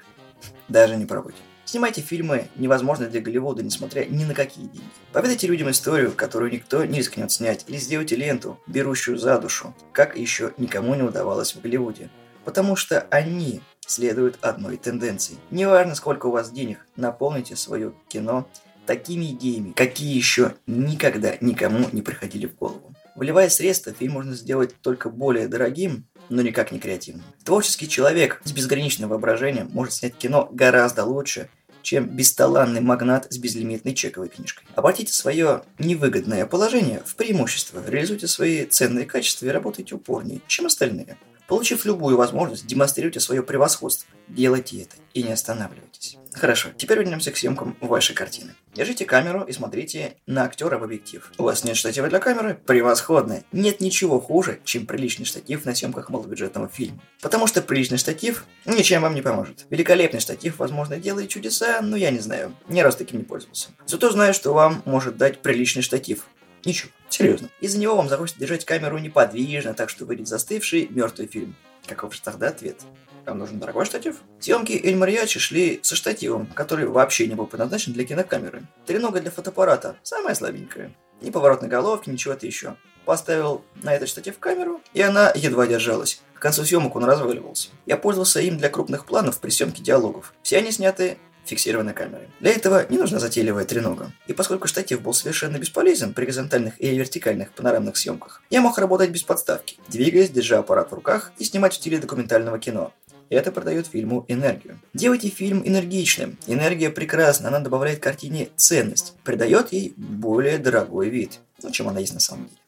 Даже 0.68 0.94
не 0.94 1.06
пробуйте. 1.06 1.38
Снимайте 1.70 2.00
фильмы 2.00 2.48
невозможно 2.56 3.06
для 3.06 3.20
Голливуда, 3.20 3.62
несмотря 3.62 4.04
ни 4.04 4.24
на 4.24 4.34
какие 4.34 4.64
деньги. 4.64 4.90
Поведайте 5.12 5.46
людям 5.46 5.70
историю, 5.70 6.10
которую 6.10 6.50
никто 6.50 6.84
не 6.84 6.98
рискнет 6.98 7.30
снять, 7.30 7.64
или 7.68 7.76
сделайте 7.76 8.16
ленту, 8.16 8.58
берущую 8.66 9.18
за 9.18 9.38
душу, 9.38 9.72
как 9.92 10.16
еще 10.16 10.52
никому 10.56 10.96
не 10.96 11.02
удавалось 11.02 11.54
в 11.54 11.60
Голливуде. 11.60 12.10
Потому 12.44 12.74
что 12.74 13.06
они 13.12 13.60
следуют 13.86 14.36
одной 14.40 14.78
тенденции. 14.78 15.36
Неважно, 15.52 15.94
сколько 15.94 16.26
у 16.26 16.32
вас 16.32 16.50
денег, 16.50 16.84
наполните 16.96 17.54
свое 17.54 17.92
кино 18.08 18.48
такими 18.84 19.26
идеями, 19.26 19.70
какие 19.70 20.16
еще 20.16 20.54
никогда 20.66 21.36
никому 21.40 21.86
не 21.92 22.02
приходили 22.02 22.46
в 22.46 22.56
голову. 22.56 22.92
Вливая 23.14 23.48
средства, 23.48 23.92
фильм 23.92 24.14
можно 24.14 24.34
сделать 24.34 24.74
только 24.80 25.08
более 25.08 25.46
дорогим, 25.46 26.06
но 26.30 26.42
никак 26.42 26.72
не 26.72 26.80
креативным. 26.80 27.24
Творческий 27.44 27.88
человек 27.88 28.40
с 28.44 28.50
безграничным 28.50 29.10
воображением 29.10 29.68
может 29.72 29.94
снять 29.94 30.16
кино 30.16 30.48
гораздо 30.50 31.04
лучше, 31.04 31.48
чем 31.82 32.06
бесталанный 32.06 32.80
магнат 32.80 33.26
с 33.30 33.38
безлимитной 33.38 33.94
чековой 33.94 34.28
книжкой. 34.28 34.66
Обратите 34.74 35.12
свое 35.12 35.62
невыгодное 35.78 36.46
положение 36.46 37.02
в 37.04 37.14
преимущество, 37.16 37.82
реализуйте 37.86 38.26
свои 38.26 38.66
ценные 38.66 39.06
качества 39.06 39.46
и 39.46 39.50
работайте 39.50 39.94
упорнее, 39.94 40.40
чем 40.46 40.66
остальные. 40.66 41.16
Получив 41.50 41.84
любую 41.84 42.16
возможность, 42.16 42.64
демонстрируйте 42.64 43.18
свое 43.18 43.42
превосходство. 43.42 44.08
Делайте 44.28 44.82
это 44.82 44.94
и 45.14 45.24
не 45.24 45.32
останавливайтесь. 45.32 46.16
Хорошо, 46.32 46.68
теперь 46.76 46.98
вернемся 46.98 47.32
к 47.32 47.36
съемкам 47.36 47.76
вашей 47.80 48.14
картины. 48.14 48.54
Держите 48.72 49.04
камеру 49.04 49.42
и 49.42 49.52
смотрите 49.52 50.14
на 50.28 50.44
актера 50.44 50.78
в 50.78 50.84
объектив. 50.84 51.28
У 51.38 51.42
вас 51.42 51.64
нет 51.64 51.76
штатива 51.76 52.06
для 52.08 52.20
камеры? 52.20 52.56
Превосходно! 52.66 53.42
Нет 53.50 53.80
ничего 53.80 54.20
хуже, 54.20 54.60
чем 54.62 54.86
приличный 54.86 55.24
штатив 55.24 55.64
на 55.64 55.74
съемках 55.74 56.08
малобюджетного 56.08 56.68
фильма. 56.68 57.02
Потому 57.20 57.48
что 57.48 57.62
приличный 57.62 57.98
штатив 57.98 58.44
ничем 58.64 59.02
вам 59.02 59.16
не 59.16 59.22
поможет. 59.22 59.66
Великолепный 59.70 60.20
штатив, 60.20 60.60
возможно, 60.60 60.98
делает 60.98 61.30
чудеса, 61.30 61.80
но 61.82 61.96
я 61.96 62.12
не 62.12 62.20
знаю. 62.20 62.54
Ни 62.68 62.78
раз 62.78 62.94
таким 62.94 63.18
не 63.18 63.24
пользовался. 63.24 63.70
Зато 63.86 64.12
знаю, 64.12 64.34
что 64.34 64.54
вам 64.54 64.82
может 64.84 65.16
дать 65.16 65.42
приличный 65.42 65.82
штатив. 65.82 66.28
Ничего, 66.64 66.92
серьезно. 67.12 67.48
Из-за 67.60 67.78
него 67.78 67.96
вам 67.96 68.08
захочется 68.08 68.40
держать 68.40 68.64
камеру 68.64 68.98
неподвижно, 68.98 69.74
так 69.74 69.90
что 69.90 70.04
выйдет 70.04 70.28
застывший 70.28 70.88
мертвый 70.88 71.26
фильм. 71.26 71.54
Каков 71.86 72.14
же 72.14 72.22
тогда 72.22 72.48
ответ? 72.48 72.80
Вам 73.26 73.38
нужен 73.38 73.58
дорогой 73.58 73.84
штатив? 73.84 74.16
Съемки 74.38 74.72
Эль 74.72 74.96
Мариачи 74.96 75.38
шли 75.38 75.80
со 75.82 75.94
штативом, 75.94 76.46
который 76.46 76.86
вообще 76.86 77.26
не 77.26 77.34
был 77.34 77.46
предназначен 77.46 77.92
для 77.92 78.04
кинокамеры. 78.04 78.62
Тренога 78.86 79.20
для 79.20 79.30
фотоаппарата, 79.30 79.96
самая 80.02 80.34
слабенькая. 80.34 80.94
Ни 81.20 81.30
поворотной 81.30 81.68
головки, 81.68 82.08
ничего-то 82.08 82.46
еще. 82.46 82.76
Поставил 83.04 83.64
на 83.82 83.94
этот 83.94 84.08
штатив 84.08 84.38
камеру, 84.38 84.80
и 84.94 85.02
она 85.02 85.32
едва 85.34 85.66
держалась. 85.66 86.22
К 86.34 86.42
концу 86.42 86.64
съемок 86.64 86.96
он 86.96 87.04
разваливался. 87.04 87.68
Я 87.86 87.96
пользовался 87.96 88.40
им 88.40 88.56
для 88.56 88.70
крупных 88.70 89.04
планов 89.04 89.40
при 89.40 89.50
съемке 89.50 89.82
диалогов. 89.82 90.32
Все 90.42 90.58
они 90.58 90.70
сняты 90.70 91.18
фиксированной 91.50 91.92
камерой. 91.92 92.28
Для 92.40 92.52
этого 92.52 92.86
не 92.88 92.98
нужна 92.98 93.18
затейливая 93.18 93.64
тренога. 93.64 94.12
И 94.26 94.32
поскольку 94.32 94.68
штатив 94.68 95.02
был 95.02 95.12
совершенно 95.12 95.58
бесполезен 95.58 96.14
при 96.14 96.24
горизонтальных 96.24 96.80
и 96.80 96.96
вертикальных 96.96 97.50
панорамных 97.52 97.96
съемках, 97.96 98.42
я 98.50 98.60
мог 98.60 98.78
работать 98.78 99.10
без 99.10 99.22
подставки, 99.22 99.76
двигаясь, 99.88 100.30
держа 100.30 100.58
аппарат 100.58 100.90
в 100.90 100.94
руках 100.94 101.32
и 101.38 101.44
снимать 101.44 101.74
в 101.74 101.76
стиле 101.76 101.98
документального 101.98 102.58
кино. 102.58 102.92
Это 103.30 103.52
придает 103.52 103.86
фильму 103.86 104.24
энергию. 104.26 104.80
Делайте 104.92 105.28
фильм 105.28 105.62
энергичным. 105.64 106.36
Энергия 106.48 106.90
прекрасна, 106.90 107.48
она 107.48 107.60
добавляет 107.60 108.00
картине 108.00 108.48
ценность, 108.56 109.14
придает 109.22 109.72
ей 109.72 109.94
более 109.96 110.58
дорогой 110.58 111.10
вид, 111.10 111.38
ну, 111.62 111.70
чем 111.70 111.88
она 111.88 112.00
есть 112.00 112.14
на 112.14 112.20
самом 112.20 112.46
деле. 112.46 112.59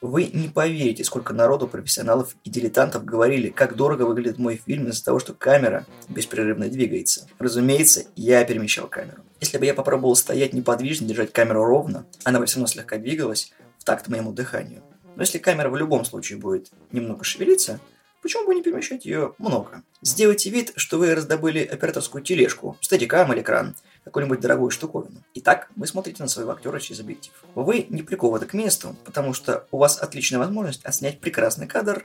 Вы 0.00 0.30
не 0.32 0.48
поверите, 0.48 1.02
сколько 1.02 1.34
народу, 1.34 1.66
профессионалов 1.66 2.36
и 2.44 2.50
дилетантов 2.50 3.04
говорили, 3.04 3.48
как 3.48 3.74
дорого 3.74 4.02
выглядит 4.02 4.38
мой 4.38 4.62
фильм 4.64 4.86
из-за 4.88 5.04
того, 5.04 5.18
что 5.18 5.34
камера 5.34 5.86
беспрерывно 6.08 6.68
двигается. 6.68 7.26
Разумеется, 7.40 8.04
я 8.14 8.44
перемещал 8.44 8.86
камеру. 8.86 9.22
Если 9.40 9.58
бы 9.58 9.66
я 9.66 9.74
попробовал 9.74 10.14
стоять 10.14 10.52
неподвижно, 10.52 11.08
держать 11.08 11.32
камеру 11.32 11.64
ровно, 11.64 12.06
она 12.22 12.38
бы 12.38 12.46
все 12.46 12.56
равно 12.56 12.68
слегка 12.68 12.96
двигалась 12.98 13.52
в 13.78 13.84
такт 13.84 14.06
моему 14.06 14.32
дыханию. 14.32 14.82
Но 15.16 15.22
если 15.22 15.38
камера 15.38 15.68
в 15.68 15.76
любом 15.76 16.04
случае 16.04 16.38
будет 16.38 16.70
немного 16.92 17.24
шевелиться, 17.24 17.80
почему 18.28 18.44
бы 18.44 18.54
не 18.54 18.62
перемещать 18.62 19.06
ее 19.06 19.32
много? 19.38 19.82
Сделайте 20.02 20.50
вид, 20.50 20.74
что 20.76 20.98
вы 20.98 21.14
раздобыли 21.14 21.60
операторскую 21.60 22.22
тележку, 22.22 22.76
стадикам 22.82 23.32
или 23.32 23.40
кран– 23.40 23.74
какую-нибудь 24.04 24.40
дорогую 24.40 24.70
штуковину. 24.70 25.22
Итак, 25.32 25.70
вы 25.76 25.86
смотрите 25.86 26.22
на 26.22 26.28
своего 26.28 26.52
актера 26.52 26.78
через 26.78 27.00
объектив. 27.00 27.32
Вы 27.54 27.86
не 27.88 28.02
прикованы 28.02 28.44
к 28.44 28.52
месту, 28.52 28.94
потому 29.06 29.32
что 29.32 29.66
у 29.70 29.78
вас 29.78 29.98
отличная 29.98 30.40
возможность 30.40 30.84
отснять 30.84 31.20
прекрасный 31.20 31.66
кадр 31.66 32.04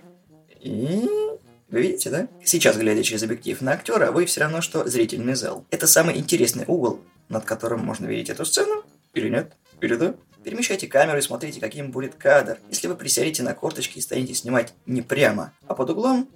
и 0.62 1.10
вы 1.70 1.82
видите, 1.82 2.10
да? 2.10 2.30
Сейчас, 2.46 2.78
глядя 2.78 3.04
через 3.04 3.24
объектив 3.24 3.60
на 3.60 3.74
актера, 3.74 4.14
вы 4.14 4.26
все 4.26 4.42
равно, 4.42 4.62
что 4.62 4.88
зрительный 4.88 5.36
зал. 5.36 5.66
Это 5.72 5.88
самый 5.88 6.18
интересный 6.18 6.64
угол, 6.68 7.02
над 7.28 7.44
которым 7.44 7.84
можно 7.84 8.06
видеть 8.06 8.30
эту 8.30 8.46
сцену, 8.46 8.84
или 9.14 9.28
нет, 9.28 9.52
или 9.82 9.96
да. 9.96 10.16
Перемещайте 10.44 10.88
камеру 10.88 11.18
и 11.18 11.22
смотрите, 11.22 11.60
каким 11.60 11.92
будет 11.92 12.16
кадр. 12.16 12.60
Если 12.70 12.88
вы 12.88 12.96
присядете 12.96 13.44
на 13.44 13.54
корточки 13.54 13.98
и 13.98 14.02
станете 14.02 14.34
снимать 14.34 14.74
не 14.86 15.02
прямо, 15.02 15.54
а 15.68 15.74
под 15.74 15.92
углом, 15.92 16.30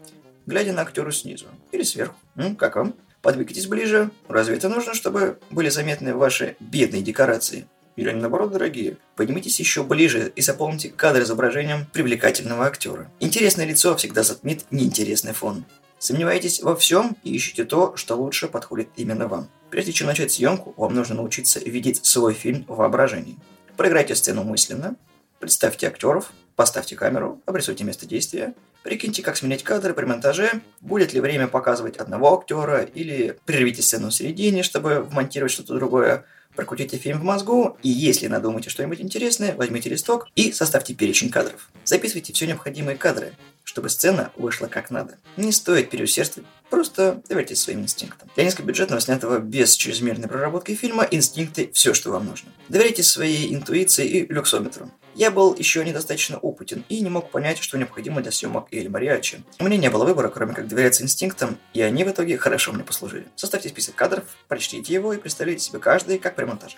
глядя 0.45 0.73
на 0.73 0.81
актера 0.81 1.11
снизу 1.11 1.45
или 1.71 1.83
сверху. 1.83 2.15
М, 2.35 2.55
как 2.55 2.75
вам? 2.77 2.93
Подвигайтесь 3.21 3.67
ближе. 3.67 4.09
Разве 4.29 4.55
это 4.55 4.69
нужно, 4.69 4.93
чтобы 4.93 5.39
были 5.49 5.69
заметны 5.69 6.15
ваши 6.15 6.55
бедные 6.59 7.01
декорации? 7.01 7.67
Или 7.97 8.09
они 8.09 8.21
наоборот 8.21 8.51
дорогие? 8.51 8.97
Поднимитесь 9.15 9.59
еще 9.59 9.83
ближе 9.83 10.31
и 10.35 10.41
заполните 10.41 10.89
кадр 10.89 11.23
изображением 11.23 11.87
привлекательного 11.91 12.65
актера. 12.65 13.11
Интересное 13.19 13.65
лицо 13.65 13.95
всегда 13.97 14.23
затмит 14.23 14.65
неинтересный 14.71 15.33
фон. 15.33 15.65
Сомневаетесь 15.99 16.61
во 16.61 16.75
всем 16.75 17.17
и 17.23 17.35
ищите 17.35 17.65
то, 17.65 17.97
что 17.97 18.15
лучше 18.15 18.47
подходит 18.47 18.89
именно 18.95 19.27
вам. 19.27 19.49
Прежде 19.71 19.91
чем 19.91 20.07
начать 20.07 20.31
съемку, 20.31 20.73
вам 20.77 20.93
нужно 20.93 21.15
научиться 21.15 21.59
видеть 21.59 22.05
свой 22.05 22.33
фильм 22.35 22.65
в 22.67 22.75
воображении. 22.75 23.37
Проиграйте 23.77 24.15
сцену 24.15 24.43
мысленно, 24.43 24.95
представьте 25.39 25.87
актеров, 25.87 26.31
поставьте 26.55 26.95
камеру, 26.95 27.41
обрисуйте 27.45 27.83
место 27.83 28.07
действия, 28.07 28.55
Прикиньте, 28.87 29.21
как 29.21 29.35
сменять 29.35 29.63
кадры 29.63 29.93
при 29.93 30.05
монтаже, 30.05 30.61
будет 30.79 31.11
ли 31.11 31.19
время 31.19 31.49
показывать 31.49 31.97
одного 31.97 32.39
актера, 32.39 32.83
или 32.83 33.37
прервите 33.45 33.81
сцену 33.81 34.09
в 34.09 34.13
середине, 34.13 34.63
чтобы 34.63 35.01
вмонтировать 35.01 35.51
что-то 35.51 35.73
другое. 35.73 36.23
Прокрутите 36.57 36.97
фильм 36.97 37.19
в 37.19 37.23
мозгу, 37.23 37.77
и 37.83 37.89
если 37.89 38.25
надумаете 38.25 38.71
что-нибудь 38.71 38.99
интересное, 38.99 39.55
возьмите 39.55 39.91
листок 39.91 40.27
и 40.35 40.51
составьте 40.51 40.95
перечень 40.95 41.29
кадров. 41.29 41.69
Записывайте 41.85 42.33
все 42.33 42.47
необходимые 42.47 42.97
кадры, 42.97 43.33
чтобы 43.63 43.89
сцена 43.89 44.31
вышла 44.35 44.65
как 44.65 44.89
надо. 44.89 45.19
Не 45.37 45.51
стоит 45.51 45.91
переусердствовать, 45.91 46.49
просто 46.71 47.21
доверьтесь 47.29 47.61
своим 47.61 47.81
инстинктам. 47.81 48.27
Для 48.33 48.45
низкобюджетного, 48.45 48.99
снятого 48.99 49.37
без 49.37 49.75
чрезмерной 49.75 50.27
проработки 50.27 50.73
фильма, 50.73 51.07
инстинкты– 51.11 51.69
все, 51.73 51.93
что 51.93 52.09
вам 52.09 52.25
нужно. 52.25 52.49
Доверяйте 52.69 53.03
своей 53.03 53.53
интуиции 53.53 54.07
и 54.07 54.33
люксометру. 54.33 54.91
Я 55.17 55.31
был 55.31 55.55
еще 55.55 55.83
недостаточно 55.83 56.37
опытен 56.37 56.85
и 56.89 57.01
не 57.01 57.09
мог 57.09 57.31
понять, 57.31 57.57
что 57.57 57.75
необходимо 57.75 58.21
для 58.21 58.31
съемок 58.31 58.67
Эль 58.71 58.87
Мариачи. 58.87 59.43
У 59.57 59.63
меня 59.63 59.75
не 59.77 59.89
было 59.89 60.05
выбора, 60.05 60.29
кроме 60.29 60.53
как 60.53 60.67
доверяться 60.67 61.01
инстинктам, 61.01 61.57
и 61.73 61.81
они 61.81 62.03
в 62.03 62.11
итоге 62.11 62.37
хорошо 62.37 62.71
мне 62.71 62.83
послужили. 62.83 63.25
Составьте 63.35 63.69
список 63.69 63.95
кадров, 63.95 64.25
прочтите 64.47 64.93
его 64.93 65.13
и 65.13 65.17
представляйте 65.17 65.63
себе 65.63 65.79
каждый 65.79 66.19
как 66.19 66.35
при 66.35 66.45
монтаже. 66.45 66.77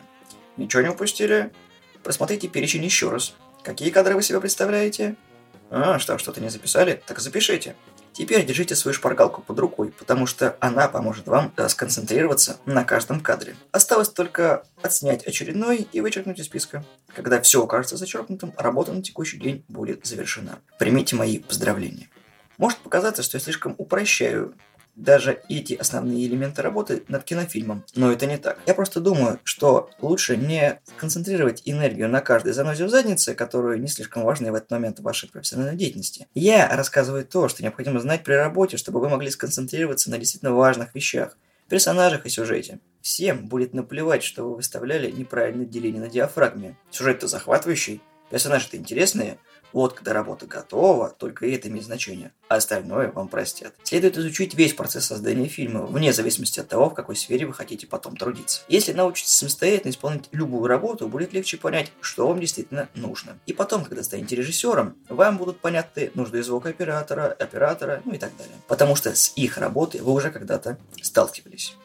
Ничего 0.55 0.81
не 0.81 0.87
упустили? 0.87 1.51
Просмотрите 2.01 2.47
перечень 2.47 2.85
еще 2.85 3.09
раз. 3.09 3.33
Какие 3.61 3.89
кадры 3.89 4.15
вы 4.15 4.23
себе 4.23 4.39
представляете? 4.39 5.17
А, 5.69 5.99
что, 5.99 6.17
что-то 6.17 6.39
не 6.39 6.47
записали? 6.47 7.03
Так 7.05 7.19
запишите. 7.19 7.75
Теперь 8.13 8.45
держите 8.45 8.75
свою 8.75 8.93
шпаргалку 8.93 9.41
под 9.41 9.59
рукой, 9.59 9.91
потому 9.97 10.25
что 10.25 10.55
она 10.59 10.87
поможет 10.87 11.27
вам 11.27 11.53
э, 11.55 11.69
сконцентрироваться 11.69 12.57
на 12.65 12.83
каждом 12.83 13.21
кадре. 13.21 13.55
Осталось 13.71 14.09
только 14.09 14.63
отснять 14.81 15.25
очередной 15.25 15.87
и 15.91 16.01
вычеркнуть 16.01 16.39
из 16.39 16.45
списка. 16.45 16.83
Когда 17.15 17.41
все 17.41 17.63
окажется 17.63 17.97
зачеркнутым, 17.97 18.53
работа 18.57 18.91
на 18.91 19.01
текущий 19.01 19.37
день 19.37 19.63
будет 19.67 20.05
завершена. 20.05 20.59
Примите 20.77 21.15
мои 21.15 21.39
поздравления. 21.39 22.09
Может 22.57 22.79
показаться, 22.79 23.23
что 23.23 23.37
я 23.37 23.41
слишком 23.41 23.73
упрощаю 23.77 24.53
даже 24.95 25.41
эти 25.49 25.73
основные 25.73 26.25
элементы 26.27 26.61
работы 26.61 27.03
над 27.07 27.23
кинофильмом. 27.23 27.85
Но 27.95 28.11
это 28.11 28.25
не 28.25 28.37
так. 28.37 28.59
Я 28.65 28.73
просто 28.73 28.99
думаю, 28.99 29.39
что 29.43 29.89
лучше 30.01 30.37
не 30.37 30.81
концентрировать 30.97 31.61
энергию 31.65 32.09
на 32.09 32.21
каждой 32.21 32.53
занозе 32.53 32.85
в 32.85 32.89
заднице, 32.89 33.33
которую 33.33 33.79
не 33.79 33.87
слишком 33.87 34.23
важна 34.23 34.51
в 34.51 34.55
этот 34.55 34.69
момент 34.71 34.99
в 34.99 35.03
вашей 35.03 35.29
профессиональной 35.29 35.77
деятельности. 35.77 36.27
Я 36.33 36.75
рассказываю 36.75 37.25
то, 37.25 37.47
что 37.47 37.63
необходимо 37.63 37.99
знать 37.99 38.23
при 38.23 38.33
работе, 38.33 38.77
чтобы 38.77 38.99
вы 38.99 39.09
могли 39.09 39.29
сконцентрироваться 39.29 40.11
на 40.11 40.17
действительно 40.17 40.53
важных 40.53 40.93
вещах, 40.95 41.37
персонажах 41.69 42.25
и 42.25 42.29
сюжете. 42.29 42.79
Всем 43.01 43.47
будет 43.47 43.73
наплевать, 43.73 44.23
что 44.23 44.43
вы 44.43 44.55
выставляли 44.55 45.09
неправильное 45.11 45.65
деление 45.65 46.01
на 46.01 46.09
диафрагме. 46.09 46.75
Сюжет-то 46.91 47.27
захватывающий, 47.27 48.01
персонажи-то 48.29 48.77
интересные– 48.77 49.37
вот 49.73 49.93
когда 49.93 50.13
работа 50.13 50.45
готова, 50.45 51.09
только 51.09 51.47
это 51.47 51.67
имеет 51.67 51.85
значение, 51.85 52.31
а 52.47 52.55
остальное 52.55 53.11
вам 53.11 53.27
простят. 53.27 53.73
Следует 53.83 54.17
изучить 54.17 54.55
весь 54.55 54.73
процесс 54.73 55.05
создания 55.05 55.47
фильма, 55.47 55.85
вне 55.85 56.13
зависимости 56.13 56.59
от 56.59 56.67
того, 56.67 56.89
в 56.89 56.93
какой 56.93 57.15
сфере 57.15 57.45
вы 57.45 57.53
хотите 57.53 57.87
потом 57.87 58.15
трудиться. 58.17 58.61
Если 58.67 58.93
научитесь 58.93 59.35
самостоятельно 59.35 59.91
исполнять 59.91 60.29
любую 60.31 60.67
работу, 60.67 61.07
будет 61.07 61.33
легче 61.33 61.57
понять, 61.57 61.91
что 62.01 62.27
вам 62.27 62.39
действительно 62.39 62.89
нужно. 62.95 63.37
И 63.45 63.53
потом, 63.53 63.85
когда 63.85 64.03
станете 64.03 64.35
режиссером, 64.35 64.95
вам 65.09 65.37
будут 65.37 65.59
понятны 65.59 66.11
нужды 66.13 66.41
звукооператора, 66.43 67.35
оператора, 67.39 68.01
ну 68.05 68.13
и 68.13 68.17
так 68.17 68.35
далее. 68.37 68.55
Потому 68.67 68.95
что 68.95 69.13
с 69.15 69.33
их 69.35 69.57
работой 69.57 70.01
вы 70.01 70.13
уже 70.13 70.31
когда-то 70.31 70.77
сталкивались. 71.01 71.75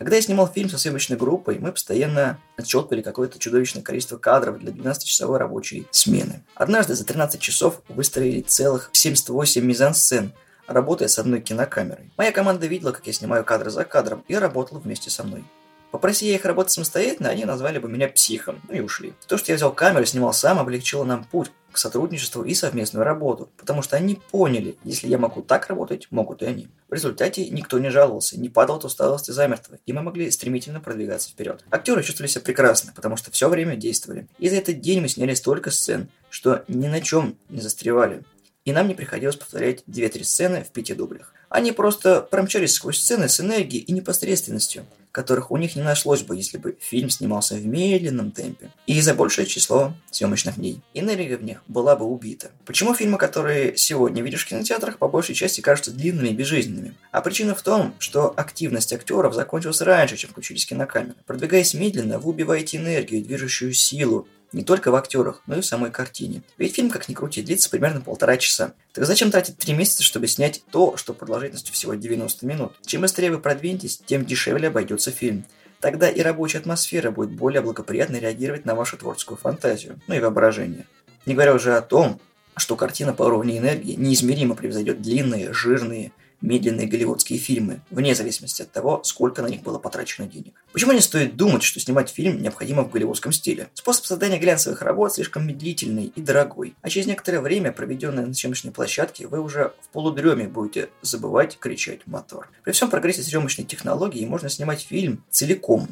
Когда 0.00 0.16
я 0.16 0.22
снимал 0.22 0.48
фильм 0.48 0.70
со 0.70 0.78
съемочной 0.78 1.18
группой, 1.18 1.58
мы 1.58 1.72
постоянно 1.72 2.40
отчетывали 2.56 3.02
какое-то 3.02 3.38
чудовищное 3.38 3.82
количество 3.82 4.16
кадров 4.16 4.58
для 4.58 4.72
12-часовой 4.72 5.36
рабочей 5.36 5.86
смены. 5.90 6.42
Однажды 6.54 6.94
за 6.94 7.04
13 7.04 7.38
часов 7.38 7.82
выставили 7.86 8.40
целых 8.40 8.88
78 8.94 9.62
мизансцен, 9.62 10.32
работая 10.66 11.06
с 11.06 11.18
одной 11.18 11.42
кинокамерой. 11.42 12.10
Моя 12.16 12.32
команда 12.32 12.66
видела, 12.66 12.92
как 12.92 13.06
я 13.06 13.12
снимаю 13.12 13.44
кадры 13.44 13.68
за 13.68 13.84
кадром, 13.84 14.24
и 14.26 14.34
работала 14.36 14.78
вместе 14.78 15.10
со 15.10 15.22
мной. 15.22 15.44
Попроси 15.90 16.28
я 16.28 16.36
их 16.36 16.46
работать 16.46 16.72
самостоятельно, 16.72 17.28
они 17.28 17.44
назвали 17.44 17.78
бы 17.78 17.90
меня 17.90 18.08
психом, 18.08 18.62
ну 18.68 18.74
и 18.76 18.80
ушли. 18.80 19.12
То, 19.26 19.36
что 19.36 19.52
я 19.52 19.56
взял 19.56 19.70
камеру 19.70 20.04
и 20.04 20.06
снимал 20.06 20.32
сам, 20.32 20.58
облегчило 20.58 21.04
нам 21.04 21.24
путь 21.24 21.50
к 21.72 21.78
сотрудничеству 21.78 22.42
и 22.42 22.54
совместную 22.54 23.04
работу, 23.04 23.50
потому 23.56 23.82
что 23.82 23.96
они 23.96 24.20
поняли, 24.30 24.76
если 24.84 25.08
я 25.08 25.18
могу 25.18 25.42
так 25.42 25.68
работать, 25.68 26.08
могут 26.10 26.42
и 26.42 26.46
они. 26.46 26.68
В 26.88 26.94
результате 26.94 27.48
никто 27.48 27.78
не 27.78 27.90
жаловался, 27.90 28.38
не 28.38 28.48
падал 28.48 28.76
от 28.76 28.84
усталости 28.84 29.30
замертво, 29.30 29.78
и 29.86 29.92
мы 29.92 30.02
могли 30.02 30.30
стремительно 30.30 30.80
продвигаться 30.80 31.30
вперед. 31.30 31.64
Актеры 31.70 32.02
чувствовали 32.02 32.30
себя 32.30 32.42
прекрасно, 32.42 32.92
потому 32.94 33.16
что 33.16 33.30
все 33.30 33.48
время 33.48 33.76
действовали. 33.76 34.26
И 34.38 34.48
за 34.48 34.56
этот 34.56 34.80
день 34.80 35.00
мы 35.00 35.08
сняли 35.08 35.34
столько 35.34 35.70
сцен, 35.70 36.08
что 36.28 36.64
ни 36.68 36.88
на 36.88 37.00
чем 37.00 37.36
не 37.48 37.60
застревали. 37.60 38.24
И 38.64 38.72
нам 38.72 38.88
не 38.88 38.94
приходилось 38.94 39.36
повторять 39.36 39.84
2-3 39.88 40.24
сцены 40.24 40.64
в 40.64 40.70
пяти 40.70 40.94
дублях. 40.94 41.32
Они 41.48 41.72
просто 41.72 42.20
промчались 42.20 42.74
сквозь 42.74 43.00
сцены 43.00 43.28
с 43.28 43.40
энергией 43.40 43.82
и 43.82 43.92
непосредственностью, 43.92 44.84
которых 45.12 45.50
у 45.50 45.56
них 45.56 45.76
не 45.76 45.82
нашлось 45.82 46.22
бы, 46.22 46.36
если 46.36 46.58
бы 46.58 46.76
фильм 46.80 47.10
снимался 47.10 47.54
в 47.54 47.66
медленном 47.66 48.30
темпе 48.30 48.70
и 48.86 49.00
за 49.00 49.14
большее 49.14 49.46
число 49.46 49.92
съемочных 50.10 50.56
дней. 50.56 50.80
Энергия 50.94 51.36
в 51.36 51.44
них 51.44 51.62
была 51.68 51.96
бы 51.96 52.04
убита. 52.04 52.50
Почему 52.64 52.94
фильмы, 52.94 53.18
которые 53.18 53.76
сегодня 53.76 54.22
видишь 54.22 54.44
в 54.44 54.48
кинотеатрах, 54.48 54.98
по 54.98 55.08
большей 55.08 55.34
части 55.34 55.60
кажутся 55.60 55.92
длинными 55.92 56.28
и 56.28 56.34
безжизненными? 56.34 56.94
А 57.10 57.20
причина 57.20 57.54
в 57.54 57.62
том, 57.62 57.94
что 57.98 58.32
активность 58.36 58.92
актеров 58.92 59.34
закончилась 59.34 59.80
раньше, 59.80 60.16
чем 60.16 60.30
включились 60.30 60.66
кинокамеры. 60.66 61.16
Продвигаясь 61.26 61.74
медленно, 61.74 62.18
вы 62.18 62.30
убиваете 62.30 62.76
энергию, 62.76 63.22
движущую 63.22 63.72
силу, 63.72 64.28
не 64.52 64.64
только 64.64 64.90
в 64.90 64.94
актерах, 64.94 65.42
но 65.46 65.56
и 65.56 65.60
в 65.60 65.66
самой 65.66 65.90
картине. 65.90 66.42
Ведь 66.58 66.74
фильм, 66.74 66.90
как 66.90 67.08
ни 67.08 67.14
крути, 67.14 67.42
длится 67.42 67.70
примерно 67.70 68.00
полтора 68.00 68.36
часа. 68.36 68.72
Так 68.92 69.04
зачем 69.04 69.30
тратить 69.30 69.58
три 69.58 69.74
месяца, 69.74 70.02
чтобы 70.02 70.26
снять 70.26 70.62
то, 70.70 70.96
что 70.96 71.14
продолжительностью 71.14 71.74
всего 71.74 71.94
90 71.94 72.46
минут? 72.46 72.72
Чем 72.84 73.02
быстрее 73.02 73.30
вы 73.30 73.38
продвинетесь, 73.38 74.00
тем 74.04 74.24
дешевле 74.24 74.68
обойдется 74.68 75.10
фильм. 75.10 75.44
Тогда 75.80 76.08
и 76.08 76.20
рабочая 76.20 76.58
атмосфера 76.58 77.10
будет 77.10 77.30
более 77.30 77.62
благоприятно 77.62 78.16
реагировать 78.16 78.66
на 78.66 78.74
вашу 78.74 78.98
творческую 78.98 79.38
фантазию, 79.38 80.00
ну 80.08 80.14
и 80.14 80.20
воображение. 80.20 80.86
Не 81.24 81.34
говоря 81.34 81.54
уже 81.54 81.76
о 81.76 81.80
том, 81.80 82.20
что 82.56 82.76
картина 82.76 83.14
по 83.14 83.22
уровню 83.22 83.58
энергии 83.58 83.94
неизмеримо 83.94 84.54
превзойдет 84.54 85.00
длинные, 85.00 85.52
жирные, 85.52 86.12
медленные 86.40 86.86
голливудские 86.86 87.38
фильмы, 87.38 87.80
вне 87.90 88.14
зависимости 88.14 88.62
от 88.62 88.72
того, 88.72 89.02
сколько 89.04 89.42
на 89.42 89.46
них 89.46 89.62
было 89.62 89.78
потрачено 89.78 90.26
денег. 90.26 90.54
Почему 90.72 90.92
не 90.92 91.00
стоит 91.00 91.36
думать, 91.36 91.62
что 91.62 91.80
снимать 91.80 92.10
фильм 92.10 92.42
необходимо 92.42 92.84
в 92.84 92.90
голливудском 92.90 93.32
стиле? 93.32 93.68
Способ 93.74 94.04
создания 94.06 94.38
глянцевых 94.38 94.82
работ 94.82 95.14
слишком 95.14 95.46
медлительный 95.46 96.12
и 96.14 96.20
дорогой, 96.20 96.74
а 96.82 96.88
через 96.88 97.06
некоторое 97.06 97.40
время, 97.40 97.72
проведенное 97.72 98.26
на 98.26 98.34
съемочной 98.34 98.72
площадке, 98.72 99.26
вы 99.26 99.40
уже 99.40 99.72
в 99.82 99.88
полудреме 99.88 100.48
будете 100.48 100.90
забывать 101.02 101.58
кричать 101.58 102.06
мотор. 102.06 102.48
При 102.64 102.72
всем 102.72 102.90
прогрессе 102.90 103.22
съемочной 103.22 103.64
технологии 103.64 104.24
можно 104.24 104.48
снимать 104.48 104.80
фильм 104.80 105.24
целиком, 105.30 105.88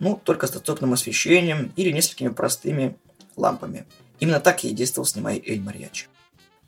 ну, 0.00 0.20
только 0.22 0.46
с 0.46 0.50
доступным 0.50 0.92
освещением 0.92 1.72
или 1.76 1.90
несколькими 1.90 2.28
простыми 2.28 2.96
лампами. 3.36 3.86
Именно 4.20 4.40
так 4.40 4.64
я 4.64 4.70
и 4.70 4.74
действовал, 4.74 5.06
снимая 5.06 5.40
Эль 5.44 5.60
Мариачи 5.60 6.06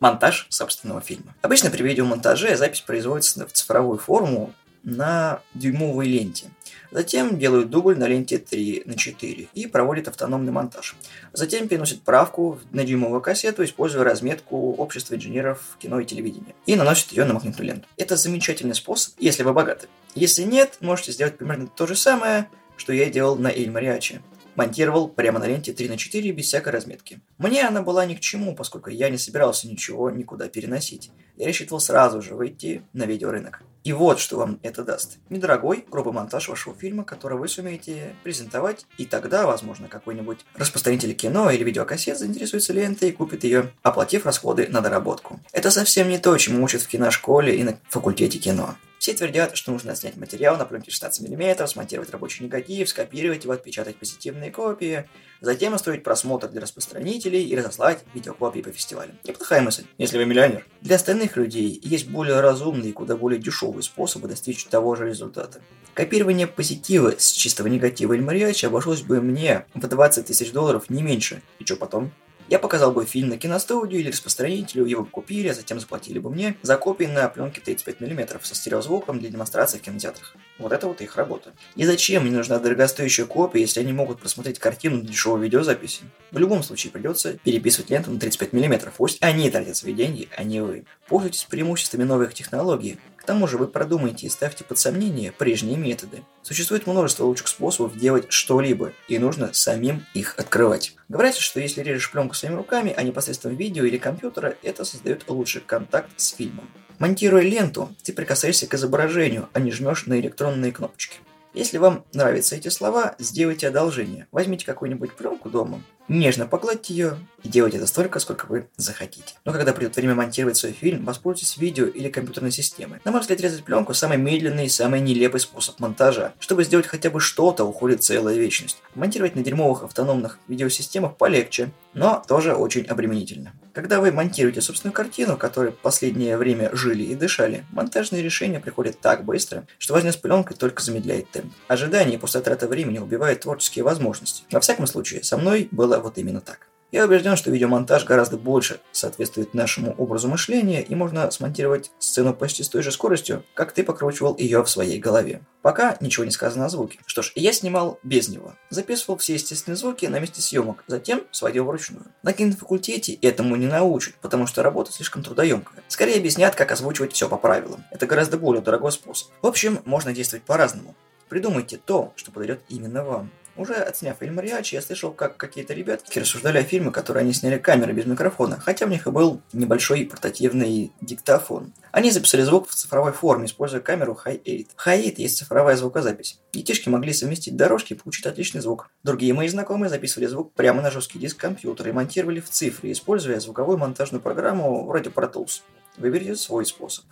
монтаж 0.00 0.46
собственного 0.50 1.00
фильма. 1.00 1.35
Обычно 1.42 1.70
при 1.70 1.82
видеомонтаже 1.82 2.56
запись 2.56 2.80
производится 2.80 3.46
в 3.46 3.52
цифровую 3.52 3.98
форму 3.98 4.52
на 4.82 5.40
дюймовой 5.54 6.06
ленте. 6.06 6.46
Затем 6.92 7.38
делают 7.38 7.70
дубль 7.70 7.98
на 7.98 8.06
ленте 8.06 8.38
3 8.38 8.85
на 8.87 8.96
4 8.96 9.48
и 9.52 9.66
проводят 9.66 10.09
автономный 10.09 10.52
монтаж. 10.52 10.96
Затем 11.32 11.68
переносят 11.68 12.02
правку 12.02 12.61
на 12.70 12.85
дюймовую 12.85 13.20
кассету, 13.20 13.64
используя 13.64 14.04
разметку 14.04 14.74
общества 14.74 15.16
инженеров 15.16 15.76
кино 15.78 16.00
и 16.00 16.06
телевидения. 16.06 16.54
И 16.66 16.76
наносят 16.76 17.11
ее 17.12 17.24
на 17.24 17.35
магнитную 17.35 17.66
ленту. 17.66 17.88
Это 17.96 18.16
замечательный 18.16 18.74
способ, 18.74 19.14
если 19.18 19.42
вы 19.42 19.52
богаты. 19.52 19.88
Если 20.14 20.44
нет, 20.44 20.78
можете 20.80 21.12
сделать 21.12 21.37
примерно 21.37 21.66
то 21.66 21.87
же 21.87 21.96
самое, 21.96 22.48
что 22.76 22.92
я 22.92 23.11
делал 23.11 23.37
на 23.37 23.48
Эль 23.48 23.70
Мариачи 23.70 24.22
монтировал 24.56 25.08
прямо 25.08 25.38
на 25.38 25.46
ленте 25.46 25.72
3 25.72 25.88
на 25.88 25.96
4 25.96 26.32
без 26.32 26.46
всякой 26.46 26.72
разметки. 26.72 27.20
Мне 27.38 27.66
она 27.66 27.82
была 27.82 28.04
ни 28.06 28.14
к 28.14 28.20
чему, 28.20 28.54
поскольку 28.54 28.90
я 28.90 29.10
не 29.10 29.18
собирался 29.18 29.68
ничего 29.68 30.10
никуда 30.10 30.48
переносить. 30.48 31.10
Я 31.36 31.46
рассчитывал 31.46 31.80
сразу 31.80 32.22
же 32.22 32.34
выйти 32.34 32.82
на 32.92 33.04
видеорынок. 33.04 33.62
И 33.84 33.92
вот 33.92 34.18
что 34.18 34.38
вам 34.38 34.58
это 34.64 34.82
даст. 34.82 35.18
Недорогой, 35.30 35.84
грубый 35.88 36.12
монтаж 36.12 36.48
вашего 36.48 36.74
фильма, 36.74 37.04
который 37.04 37.38
вы 37.38 37.46
сумеете 37.46 38.16
презентовать, 38.24 38.84
и 38.98 39.06
тогда, 39.06 39.46
возможно, 39.46 39.86
какой-нибудь 39.86 40.44
распространитель 40.56 41.14
кино 41.14 41.50
или 41.50 41.62
видеокассет 41.62 42.18
заинтересуется 42.18 42.72
лентой 42.72 43.10
и 43.10 43.12
купит 43.12 43.44
ее, 43.44 43.72
оплатив 43.84 44.26
расходы 44.26 44.66
на 44.68 44.80
доработку. 44.80 45.38
Это 45.52 45.70
совсем 45.70 46.08
не 46.08 46.18
то, 46.18 46.36
чему 46.36 46.64
учат 46.64 46.82
в 46.82 46.88
киношколе 46.88 47.54
и 47.54 47.62
на 47.62 47.78
факультете 47.88 48.38
кино. 48.38 48.74
Все 49.06 49.14
твердят, 49.14 49.56
что 49.56 49.70
нужно 49.70 49.94
снять 49.94 50.16
материал 50.16 50.56
на 50.56 50.64
пленке 50.64 50.90
16 50.90 51.28
мм, 51.28 51.68
смонтировать 51.68 52.10
рабочий 52.10 52.42
негатив, 52.42 52.88
скопировать 52.88 53.44
его, 53.44 53.52
отпечатать 53.52 53.94
позитивные 53.94 54.50
копии, 54.50 55.08
затем 55.40 55.74
устроить 55.74 56.02
просмотр 56.02 56.48
для 56.48 56.60
распространителей 56.60 57.44
и 57.44 57.54
разослать 57.54 58.02
видеокопии 58.14 58.62
по 58.62 58.72
фестивалям. 58.72 59.16
Неплохая 59.22 59.60
мысль, 59.60 59.84
если 59.96 60.18
вы 60.18 60.24
миллионер. 60.24 60.66
Для 60.80 60.96
остальных 60.96 61.36
людей 61.36 61.80
есть 61.84 62.08
более 62.08 62.40
разумные 62.40 62.90
и 62.90 62.92
куда 62.92 63.14
более 63.14 63.38
дешевые 63.38 63.84
способы 63.84 64.26
достичь 64.26 64.64
того 64.64 64.96
же 64.96 65.06
результата. 65.06 65.60
Копирование 65.94 66.48
позитива 66.48 67.14
с 67.16 67.30
чистого 67.30 67.68
негатива 67.68 68.14
или 68.14 68.22
мариача 68.22 68.66
обошлось 68.66 69.02
бы 69.02 69.20
мне 69.20 69.66
в 69.72 69.86
20 69.86 70.26
тысяч 70.26 70.50
долларов 70.50 70.90
не 70.90 71.02
меньше. 71.02 71.42
И 71.60 71.64
что 71.64 71.76
потом? 71.76 72.10
Я 72.48 72.61
показал 72.61 72.92
бы 72.92 73.04
фильм 73.04 73.28
на 73.28 73.38
киностудию 73.38 74.00
или 74.00 74.11
распространителю, 74.11 74.85
его 74.85 75.02
бы 75.02 75.11
купили, 75.11 75.48
а 75.48 75.54
затем 75.54 75.80
заплатили 75.80 76.20
бы 76.20 76.30
мне 76.30 76.56
за 76.62 76.76
копии 76.76 77.04
на 77.04 77.28
пленке 77.28 77.61
35 77.61 78.00
мм 78.00 78.38
со 78.40 78.54
стереозвуком 78.54 79.18
для 79.18 79.30
демонстрации 79.30 79.78
в 79.78 79.82
кинотеатрах. 79.82 80.37
Вот 80.59 80.70
это 80.70 80.87
вот 80.87 81.00
их 81.00 81.16
работа. 81.16 81.52
И 81.74 81.85
зачем 81.85 82.22
мне 82.22 82.37
нужна 82.37 82.59
дорогостоящая 82.61 83.26
копия, 83.26 83.61
если 83.61 83.80
они 83.80 83.92
могут 83.92 84.20
просмотреть 84.20 84.61
картину 84.61 84.98
на 84.98 85.02
дешевой 85.02 85.40
видеозаписи? 85.40 86.02
В 86.30 86.38
любом 86.38 86.62
случае 86.62 86.92
придется 86.92 87.37
переписывать 87.42 87.90
ленту 87.90 88.12
на 88.12 88.20
35 88.20 88.52
мм. 88.52 88.92
Пусть 88.96 89.18
они 89.20 89.50
тратят 89.50 89.76
свои 89.76 89.92
деньги, 89.92 90.28
а 90.37 90.44
не 90.44 90.61
вы. 90.61 90.85
Пользуйтесь 91.09 91.44
преимуществами 91.44 92.04
новых 92.04 92.32
технологий. 92.32 92.98
К 93.26 93.34
тому 93.34 93.48
же 93.48 93.58
вы 93.58 93.66
продумайте 93.66 94.28
и 94.28 94.30
ставьте 94.30 94.62
под 94.62 94.78
сомнение 94.78 95.32
прежние 95.32 95.76
методы. 95.76 96.22
Существует 96.42 96.86
множество 96.86 97.24
лучших 97.24 97.48
способов 97.48 97.98
делать 97.98 98.26
что-либо, 98.28 98.92
и 99.08 99.18
нужно 99.18 99.52
самим 99.52 100.06
их 100.14 100.38
открывать. 100.38 100.94
Говорится, 101.08 101.42
что 101.42 101.58
если 101.58 101.82
режешь 101.82 102.12
пленку 102.12 102.36
своими 102.36 102.54
руками, 102.54 102.94
а 102.96 103.02
не 103.02 103.10
посредством 103.10 103.56
видео 103.56 103.82
или 103.82 103.98
компьютера, 103.98 104.54
это 104.62 104.84
создает 104.84 105.28
лучший 105.28 105.60
контакт 105.60 106.08
с 106.16 106.36
фильмом. 106.36 106.70
Монтируя 107.00 107.42
ленту, 107.42 107.92
ты 108.04 108.12
прикасаешься 108.12 108.68
к 108.68 108.74
изображению, 108.74 109.48
а 109.52 109.58
не 109.58 109.72
жмешь 109.72 110.06
на 110.06 110.20
электронные 110.20 110.70
кнопочки. 110.70 111.16
Если 111.52 111.78
вам 111.78 112.04
нравятся 112.12 112.54
эти 112.54 112.68
слова, 112.68 113.16
сделайте 113.18 113.66
одолжение. 113.66 114.28
Возьмите 114.30 114.64
какую-нибудь 114.64 115.16
пленку 115.16 115.50
дома, 115.50 115.82
нежно 116.08 116.46
погладьте 116.46 116.94
ее 116.94 117.18
и 117.46 117.48
делайте 117.48 117.76
это 117.76 117.86
столько, 117.86 118.18
сколько 118.18 118.46
вы 118.46 118.66
захотите. 118.76 119.34
Но 119.44 119.52
когда 119.52 119.72
придет 119.72 119.94
время 119.94 120.16
монтировать 120.16 120.56
свой 120.56 120.72
фильм, 120.72 121.04
воспользуйтесь 121.04 121.58
видео 121.58 121.86
или 121.86 122.08
компьютерной 122.08 122.50
системой. 122.50 122.98
На 123.04 123.12
мой 123.12 123.20
взгляд, 123.20 123.40
резать 123.40 123.62
пленку– 123.62 123.94
самый 123.94 124.18
медленный 124.18 124.66
и 124.66 124.68
самый 124.68 125.00
нелепый 125.00 125.38
способ 125.38 125.78
монтажа. 125.78 126.32
Чтобы 126.40 126.64
сделать 126.64 126.88
хотя 126.88 127.08
бы 127.08 127.20
что-то, 127.20 127.64
уходит 127.64 128.02
целая 128.02 128.34
вечность. 128.34 128.78
Монтировать 128.96 129.36
на 129.36 129.42
дерьмовых 129.42 129.84
автономных 129.84 130.40
видеосистемах 130.48 131.16
полегче, 131.16 131.70
но 131.94 132.22
тоже 132.26 132.54
очень 132.54 132.84
обременительно. 132.86 133.52
Когда 133.72 134.00
вы 134.00 134.10
монтируете 134.10 134.60
собственную 134.60 134.94
картину, 134.94 135.36
которой 135.36 135.70
последнее 135.70 136.36
время 136.38 136.74
жили 136.74 137.04
и 137.04 137.14
дышали, 137.14 137.64
монтажные 137.70 138.22
решения 138.22 138.58
приходят 138.58 138.98
так 139.00 139.24
быстро, 139.24 139.66
что 139.78 139.94
возня 139.94 140.12
с 140.12 140.16
пленкой 140.16 140.56
только 140.56 140.82
замедляет 140.82 141.30
темп. 141.30 141.52
Ожидание 141.68 142.18
после 142.18 142.40
траты 142.40 142.66
времени 142.66 142.98
убивает 142.98 143.40
творческие 143.40 143.84
возможности. 143.84 144.44
Во 144.50 144.60
всяком 144.60 144.86
случае, 144.86 145.22
со 145.22 145.36
мной 145.36 145.68
было 145.70 145.95
вот 146.00 146.18
именно 146.18 146.40
так. 146.40 146.68
Я 146.92 147.04
убежден, 147.04 147.35
что 147.35 147.50
видеомонтаж 147.50 148.04
гораздо 148.04 148.38
больше 148.38 148.80
соответствует 148.92 149.54
нашему 149.54 149.92
образу 149.98 150.28
мышления, 150.28 150.82
и 150.82 150.94
можно 150.94 151.28
смонтировать 151.32 151.90
сцену 151.98 152.32
почти 152.32 152.62
с 152.62 152.68
той 152.68 152.82
же 152.82 152.92
скоростью, 152.92 153.44
как 153.54 153.72
ты 153.72 153.82
покручивал 153.82 154.37
ее 154.38 154.62
в 154.62 154.70
своей 154.70 155.00
голове. 155.00 155.42
Пока 155.62 155.96
ничего 156.00 156.24
не 156.24 156.30
сказано 156.30 156.66
о 156.66 156.68
звуке. 156.68 157.00
Что 157.04 157.22
ж, 157.22 157.32
я 157.35 157.52
снимал 157.52 157.98
без 158.04 158.28
него. 158.28 158.54
Записывал 158.70 159.18
все 159.18 159.35
естественные 159.35 159.76
звуки 159.76 160.06
на 160.06 160.20
месте 160.20 160.40
съемок, 160.40 160.85
затем 160.87 161.24
сводил 161.32 161.64
вручную. 161.64 162.06
На 162.22 162.32
кинофакультете 162.32 163.14
этому 163.14 163.56
не 163.56 163.66
научат, 163.66 164.14
потому 164.22 164.46
что 164.46 164.62
работа 164.62 164.92
слишком 164.92 165.24
трудоемкая. 165.24 165.82
Скорее 165.88 166.18
объяснят, 166.18 166.54
как 166.54 166.70
озвучивать 166.70 167.12
все 167.12 167.28
по 167.28 167.37
правилам. 167.37 167.85
Это 167.90 168.06
гораздо 168.06 168.38
более 168.38 168.62
дорогой 168.62 168.92
способ. 168.92 169.28
В 169.42 169.46
общем, 169.46 169.80
можно 169.85 170.12
действовать 170.12 170.44
по-разному. 170.44 170.94
Придумайте 171.28 171.80
то, 171.85 172.12
что 172.14 172.30
подойдет 172.30 172.61
именно 172.68 173.04
вам. 173.04 173.32
Уже 173.56 173.74
отсняв 173.74 174.18
фильм 174.18 174.34
«Мариачи», 174.34 174.74
я 174.74 174.82
слышал, 174.82 175.12
как 175.12 175.38
какие-то 175.38 175.72
ребятки 175.72 176.18
рассуждали 176.18 176.58
о 176.58 176.62
фильме, 176.62 176.90
которые 176.90 177.22
они 177.22 177.32
сняли 177.32 177.56
камерой 177.56 177.94
без 177.94 178.04
микрофона, 178.04 178.60
хотя 178.60 178.84
у 178.84 178.88
них 178.88 179.06
и 179.06 179.10
был 179.10 179.40
небольшой 179.54 180.04
портативный 180.04 180.92
диктофон. 181.00 181.72
Они 181.90 182.10
записали 182.10 182.42
звук 182.42 182.68
в 182.68 182.74
цифровой 182.74 183.12
форме, 183.12 183.46
используя 183.46 183.80
камеру 183.80 184.18
Hi8. 184.22 184.66
В 184.76 184.86
Hi8 184.86 185.14
есть 185.16 185.38
цифровая 185.38 185.76
звукозапись. 185.76 186.38
Детишки 186.52 186.90
могли 186.90 187.14
совместить 187.14 187.56
дорожки 187.56 187.94
и 187.94 187.96
получить 187.96 188.26
отличный 188.26 188.60
звук. 188.60 188.90
Другие 189.02 189.32
мои 189.32 189.48
знакомые 189.48 189.88
записывали 189.88 190.26
звук 190.26 190.52
прямо 190.52 190.82
на 190.82 190.90
жесткий 190.90 191.18
диск 191.18 191.38
компьютера 191.38 191.88
и 191.88 191.92
монтировали 191.92 192.40
в 192.40 192.50
цифре, 192.50 192.92
используя 192.92 193.40
звуковую 193.40 193.78
монтажную 193.78 194.20
программу 194.20 194.84
вроде 194.84 195.08
Pro 195.08 195.32
Tools. 195.32 195.62
Выберите 195.96 196.36
свой 196.36 196.66
способ. 196.66 197.06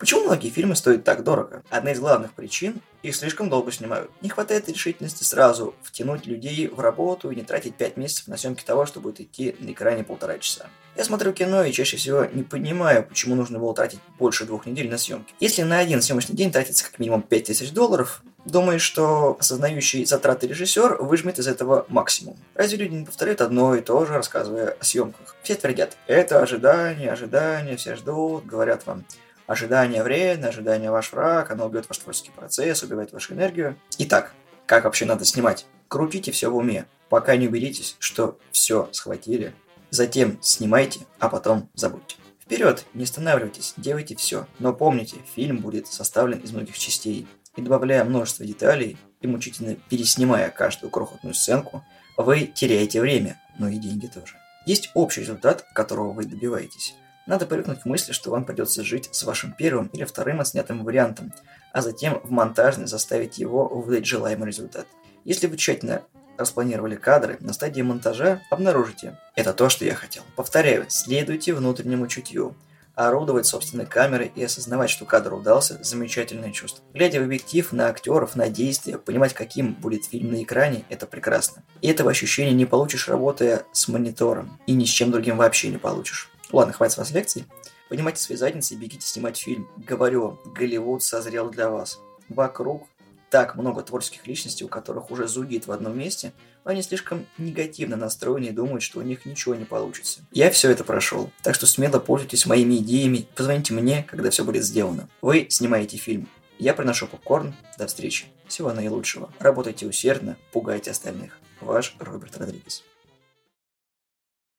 Почему 0.00 0.22
многие 0.22 0.48
фильмы 0.48 0.76
стоят 0.76 1.04
так 1.04 1.22
дорого? 1.22 1.62
Одна 1.68 1.92
из 1.92 2.00
главных 2.00 2.32
причин– 2.32 2.80
их 3.02 3.14
слишком 3.14 3.50
долго 3.50 3.70
снимают. 3.70 4.10
Не 4.22 4.30
хватает 4.30 4.66
решительности 4.68 5.24
сразу 5.24 5.74
втянуть 5.82 6.26
людей 6.26 6.68
в 6.68 6.80
работу 6.80 7.30
и 7.30 7.36
не 7.36 7.42
тратить 7.42 7.74
5 7.74 7.98
месяцев 7.98 8.26
на 8.26 8.38
съемки 8.38 8.64
того, 8.64 8.86
что 8.86 9.00
будет 9.00 9.20
идти 9.20 9.56
на 9.58 9.72
экране 9.72 10.02
полтора 10.02 10.38
часа. 10.38 10.66
Я 10.96 11.04
смотрю 11.04 11.34
кино 11.34 11.64
и 11.64 11.72
чаще 11.72 11.98
всего 11.98 12.24
не 12.24 12.42
понимаю, 12.42 13.06
почему 13.06 13.34
нужно 13.34 13.58
было 13.58 13.74
тратить 13.74 14.00
больше 14.18 14.46
двух 14.46 14.64
недель 14.64 14.90
на 14.90 14.96
съемки. 14.96 15.34
Если 15.38 15.62
на 15.62 15.78
один 15.78 16.00
съемочный 16.00 16.34
день 16.34 16.50
тратится 16.50 16.84
как 16.84 16.98
минимум 16.98 17.20
5000 17.20 17.70
долларов, 17.70 18.22
думаю, 18.46 18.80
что 18.80 19.36
осознающий 19.38 20.06
затраты 20.06 20.46
режиссер 20.46 20.96
выжмет 21.02 21.38
из 21.38 21.46
этого 21.46 21.84
максимум. 21.88 22.38
Разве 22.54 22.78
люди 22.78 22.94
не 22.94 23.04
повторяют 23.04 23.42
одно 23.42 23.74
и 23.74 23.82
то 23.82 24.04
же, 24.06 24.14
рассказывая 24.14 24.76
о 24.80 24.84
съемках? 24.84 25.36
Все 25.42 25.56
твердят, 25.56 25.96
это 26.06 26.42
ожидание, 26.42 27.12
ожидание, 27.12 27.76
все 27.76 27.96
ждут, 27.96 28.46
говорят 28.46 28.86
вам, 28.86 29.04
Ожидание 29.50 30.04
вредно, 30.04 30.50
ожидание 30.50 30.92
ваш 30.92 31.10
враг, 31.10 31.50
оно 31.50 31.66
убьет 31.66 31.88
ваш 31.88 31.98
творческий 31.98 32.30
процесс, 32.30 32.84
убивает 32.84 33.12
вашу 33.12 33.34
энергию. 33.34 33.76
Итак, 33.98 34.32
как 34.64 34.84
вообще 34.84 35.06
надо 35.06 35.24
снимать? 35.24 35.66
Крутите 35.88 36.30
все 36.30 36.50
в 36.50 36.56
уме, 36.56 36.86
пока 37.08 37.34
не 37.34 37.48
убедитесь, 37.48 37.96
что 37.98 38.38
все 38.52 38.88
схватили. 38.92 39.52
Затем 39.90 40.38
снимайте, 40.40 41.00
а 41.18 41.28
потом 41.28 41.68
забудьте. 41.74 42.14
Вперед, 42.40 42.84
не 42.94 43.02
останавливайтесь, 43.02 43.74
делайте 43.76 44.14
все. 44.14 44.46
Но 44.60 44.72
помните, 44.72 45.16
фильм 45.34 45.56
будет 45.56 45.88
составлен 45.88 46.38
из 46.38 46.52
многих 46.52 46.78
частей. 46.78 47.26
И 47.56 47.60
добавляя 47.60 48.04
множество 48.04 48.46
деталей 48.46 48.98
и 49.20 49.26
мучительно 49.26 49.74
переснимая 49.88 50.50
каждую 50.50 50.90
крохотную 50.92 51.34
сценку, 51.34 51.82
вы 52.16 52.42
теряете 52.42 53.00
время, 53.00 53.42
но 53.58 53.68
и 53.68 53.78
деньги 53.78 54.06
тоже. 54.06 54.36
Есть 54.64 54.92
общий 54.94 55.22
результат, 55.22 55.66
которого 55.74 56.12
вы 56.12 56.24
добиваетесь. 56.26 56.94
Надо 57.30 57.46
привыкнуть 57.46 57.82
к 57.82 57.84
мысли, 57.84 58.10
что 58.10 58.32
вам 58.32 58.44
придется 58.44 58.82
жить 58.82 59.08
с 59.12 59.22
вашим 59.22 59.52
первым 59.52 59.86
или 59.92 60.02
вторым 60.02 60.40
отснятым 60.40 60.82
вариантом, 60.82 61.32
а 61.72 61.80
затем 61.80 62.20
в 62.24 62.32
монтажной 62.32 62.88
заставить 62.88 63.38
его 63.38 63.68
выдать 63.68 64.04
желаемый 64.04 64.48
результат. 64.48 64.88
Если 65.24 65.46
вы 65.46 65.56
тщательно 65.56 66.02
распланировали 66.38 66.96
кадры, 66.96 67.36
на 67.38 67.52
стадии 67.52 67.82
монтажа 67.82 68.40
обнаружите 68.50 69.16
«это 69.36 69.52
то, 69.52 69.68
что 69.68 69.84
я 69.84 69.94
хотел». 69.94 70.24
Повторяю, 70.34 70.86
следуйте 70.88 71.54
внутреннему 71.54 72.08
чутью. 72.08 72.56
Орудовать 72.96 73.46
собственной 73.46 73.86
камерой 73.86 74.32
и 74.34 74.42
осознавать, 74.42 74.90
что 74.90 75.04
кадр 75.04 75.32
удался– 75.32 75.78
замечательное 75.84 76.50
чувство. 76.50 76.84
Глядя 76.92 77.20
в 77.20 77.22
объектив 77.22 77.70
на 77.70 77.86
актеров, 77.86 78.34
на 78.34 78.48
действия, 78.48 78.98
понимать, 78.98 79.34
каким 79.34 79.74
будет 79.74 80.04
фильм 80.04 80.32
на 80.32 80.42
экране– 80.42 80.82
это 80.88 81.06
прекрасно. 81.06 81.62
И 81.80 81.86
этого 81.86 82.10
ощущения 82.10 82.54
не 82.54 82.66
получишь, 82.66 83.08
работая 83.08 83.62
с 83.70 83.86
монитором. 83.86 84.58
И 84.66 84.72
ни 84.72 84.84
с 84.84 84.88
чем 84.88 85.12
другим 85.12 85.36
вообще 85.36 85.68
не 85.68 85.78
получишь. 85.78 86.28
Ладно, 86.52 86.72
хватит 86.72 86.94
с 86.94 86.98
вас 86.98 87.10
лекций. 87.10 87.44
Поднимайте 87.88 88.20
свои 88.20 88.36
задницы 88.36 88.74
и 88.74 88.76
бегите 88.76 89.06
снимать 89.06 89.36
фильм. 89.36 89.68
Говорю, 89.76 90.38
Голливуд 90.44 91.02
созрел 91.02 91.50
для 91.50 91.70
вас. 91.70 91.98
Вокруг 92.28 92.86
так 93.30 93.56
много 93.56 93.82
творческих 93.82 94.26
личностей, 94.26 94.64
у 94.64 94.68
которых 94.68 95.10
уже 95.10 95.28
зудит 95.28 95.66
в 95.66 95.72
одном 95.72 95.96
месте, 95.96 96.32
но 96.64 96.72
они 96.72 96.82
слишком 96.82 97.26
негативно 97.38 97.96
настроены 97.96 98.46
и 98.46 98.50
думают, 98.50 98.82
что 98.82 98.98
у 98.98 99.02
них 99.02 99.24
ничего 99.24 99.54
не 99.54 99.64
получится. 99.64 100.20
Я 100.32 100.50
все 100.50 100.70
это 100.70 100.84
прошел, 100.84 101.30
так 101.42 101.54
что 101.54 101.66
смело 101.66 102.00
пользуйтесь 102.00 102.46
моими 102.46 102.76
идеями, 102.76 103.26
позвоните 103.34 103.72
мне, 103.72 104.04
когда 104.08 104.30
все 104.30 104.44
будет 104.44 104.64
сделано. 104.64 105.08
Вы 105.22 105.46
снимаете 105.48 105.96
фильм, 105.96 106.28
я 106.58 106.74
приношу 106.74 107.06
попкорн, 107.06 107.54
до 107.78 107.86
встречи, 107.86 108.26
всего 108.46 108.72
наилучшего. 108.72 109.32
Работайте 109.38 109.86
усердно, 109.86 110.36
пугайте 110.52 110.90
остальных. 110.90 111.38
Ваш 111.60 111.96
Роберт 112.00 112.36
Родригес. 112.36 112.84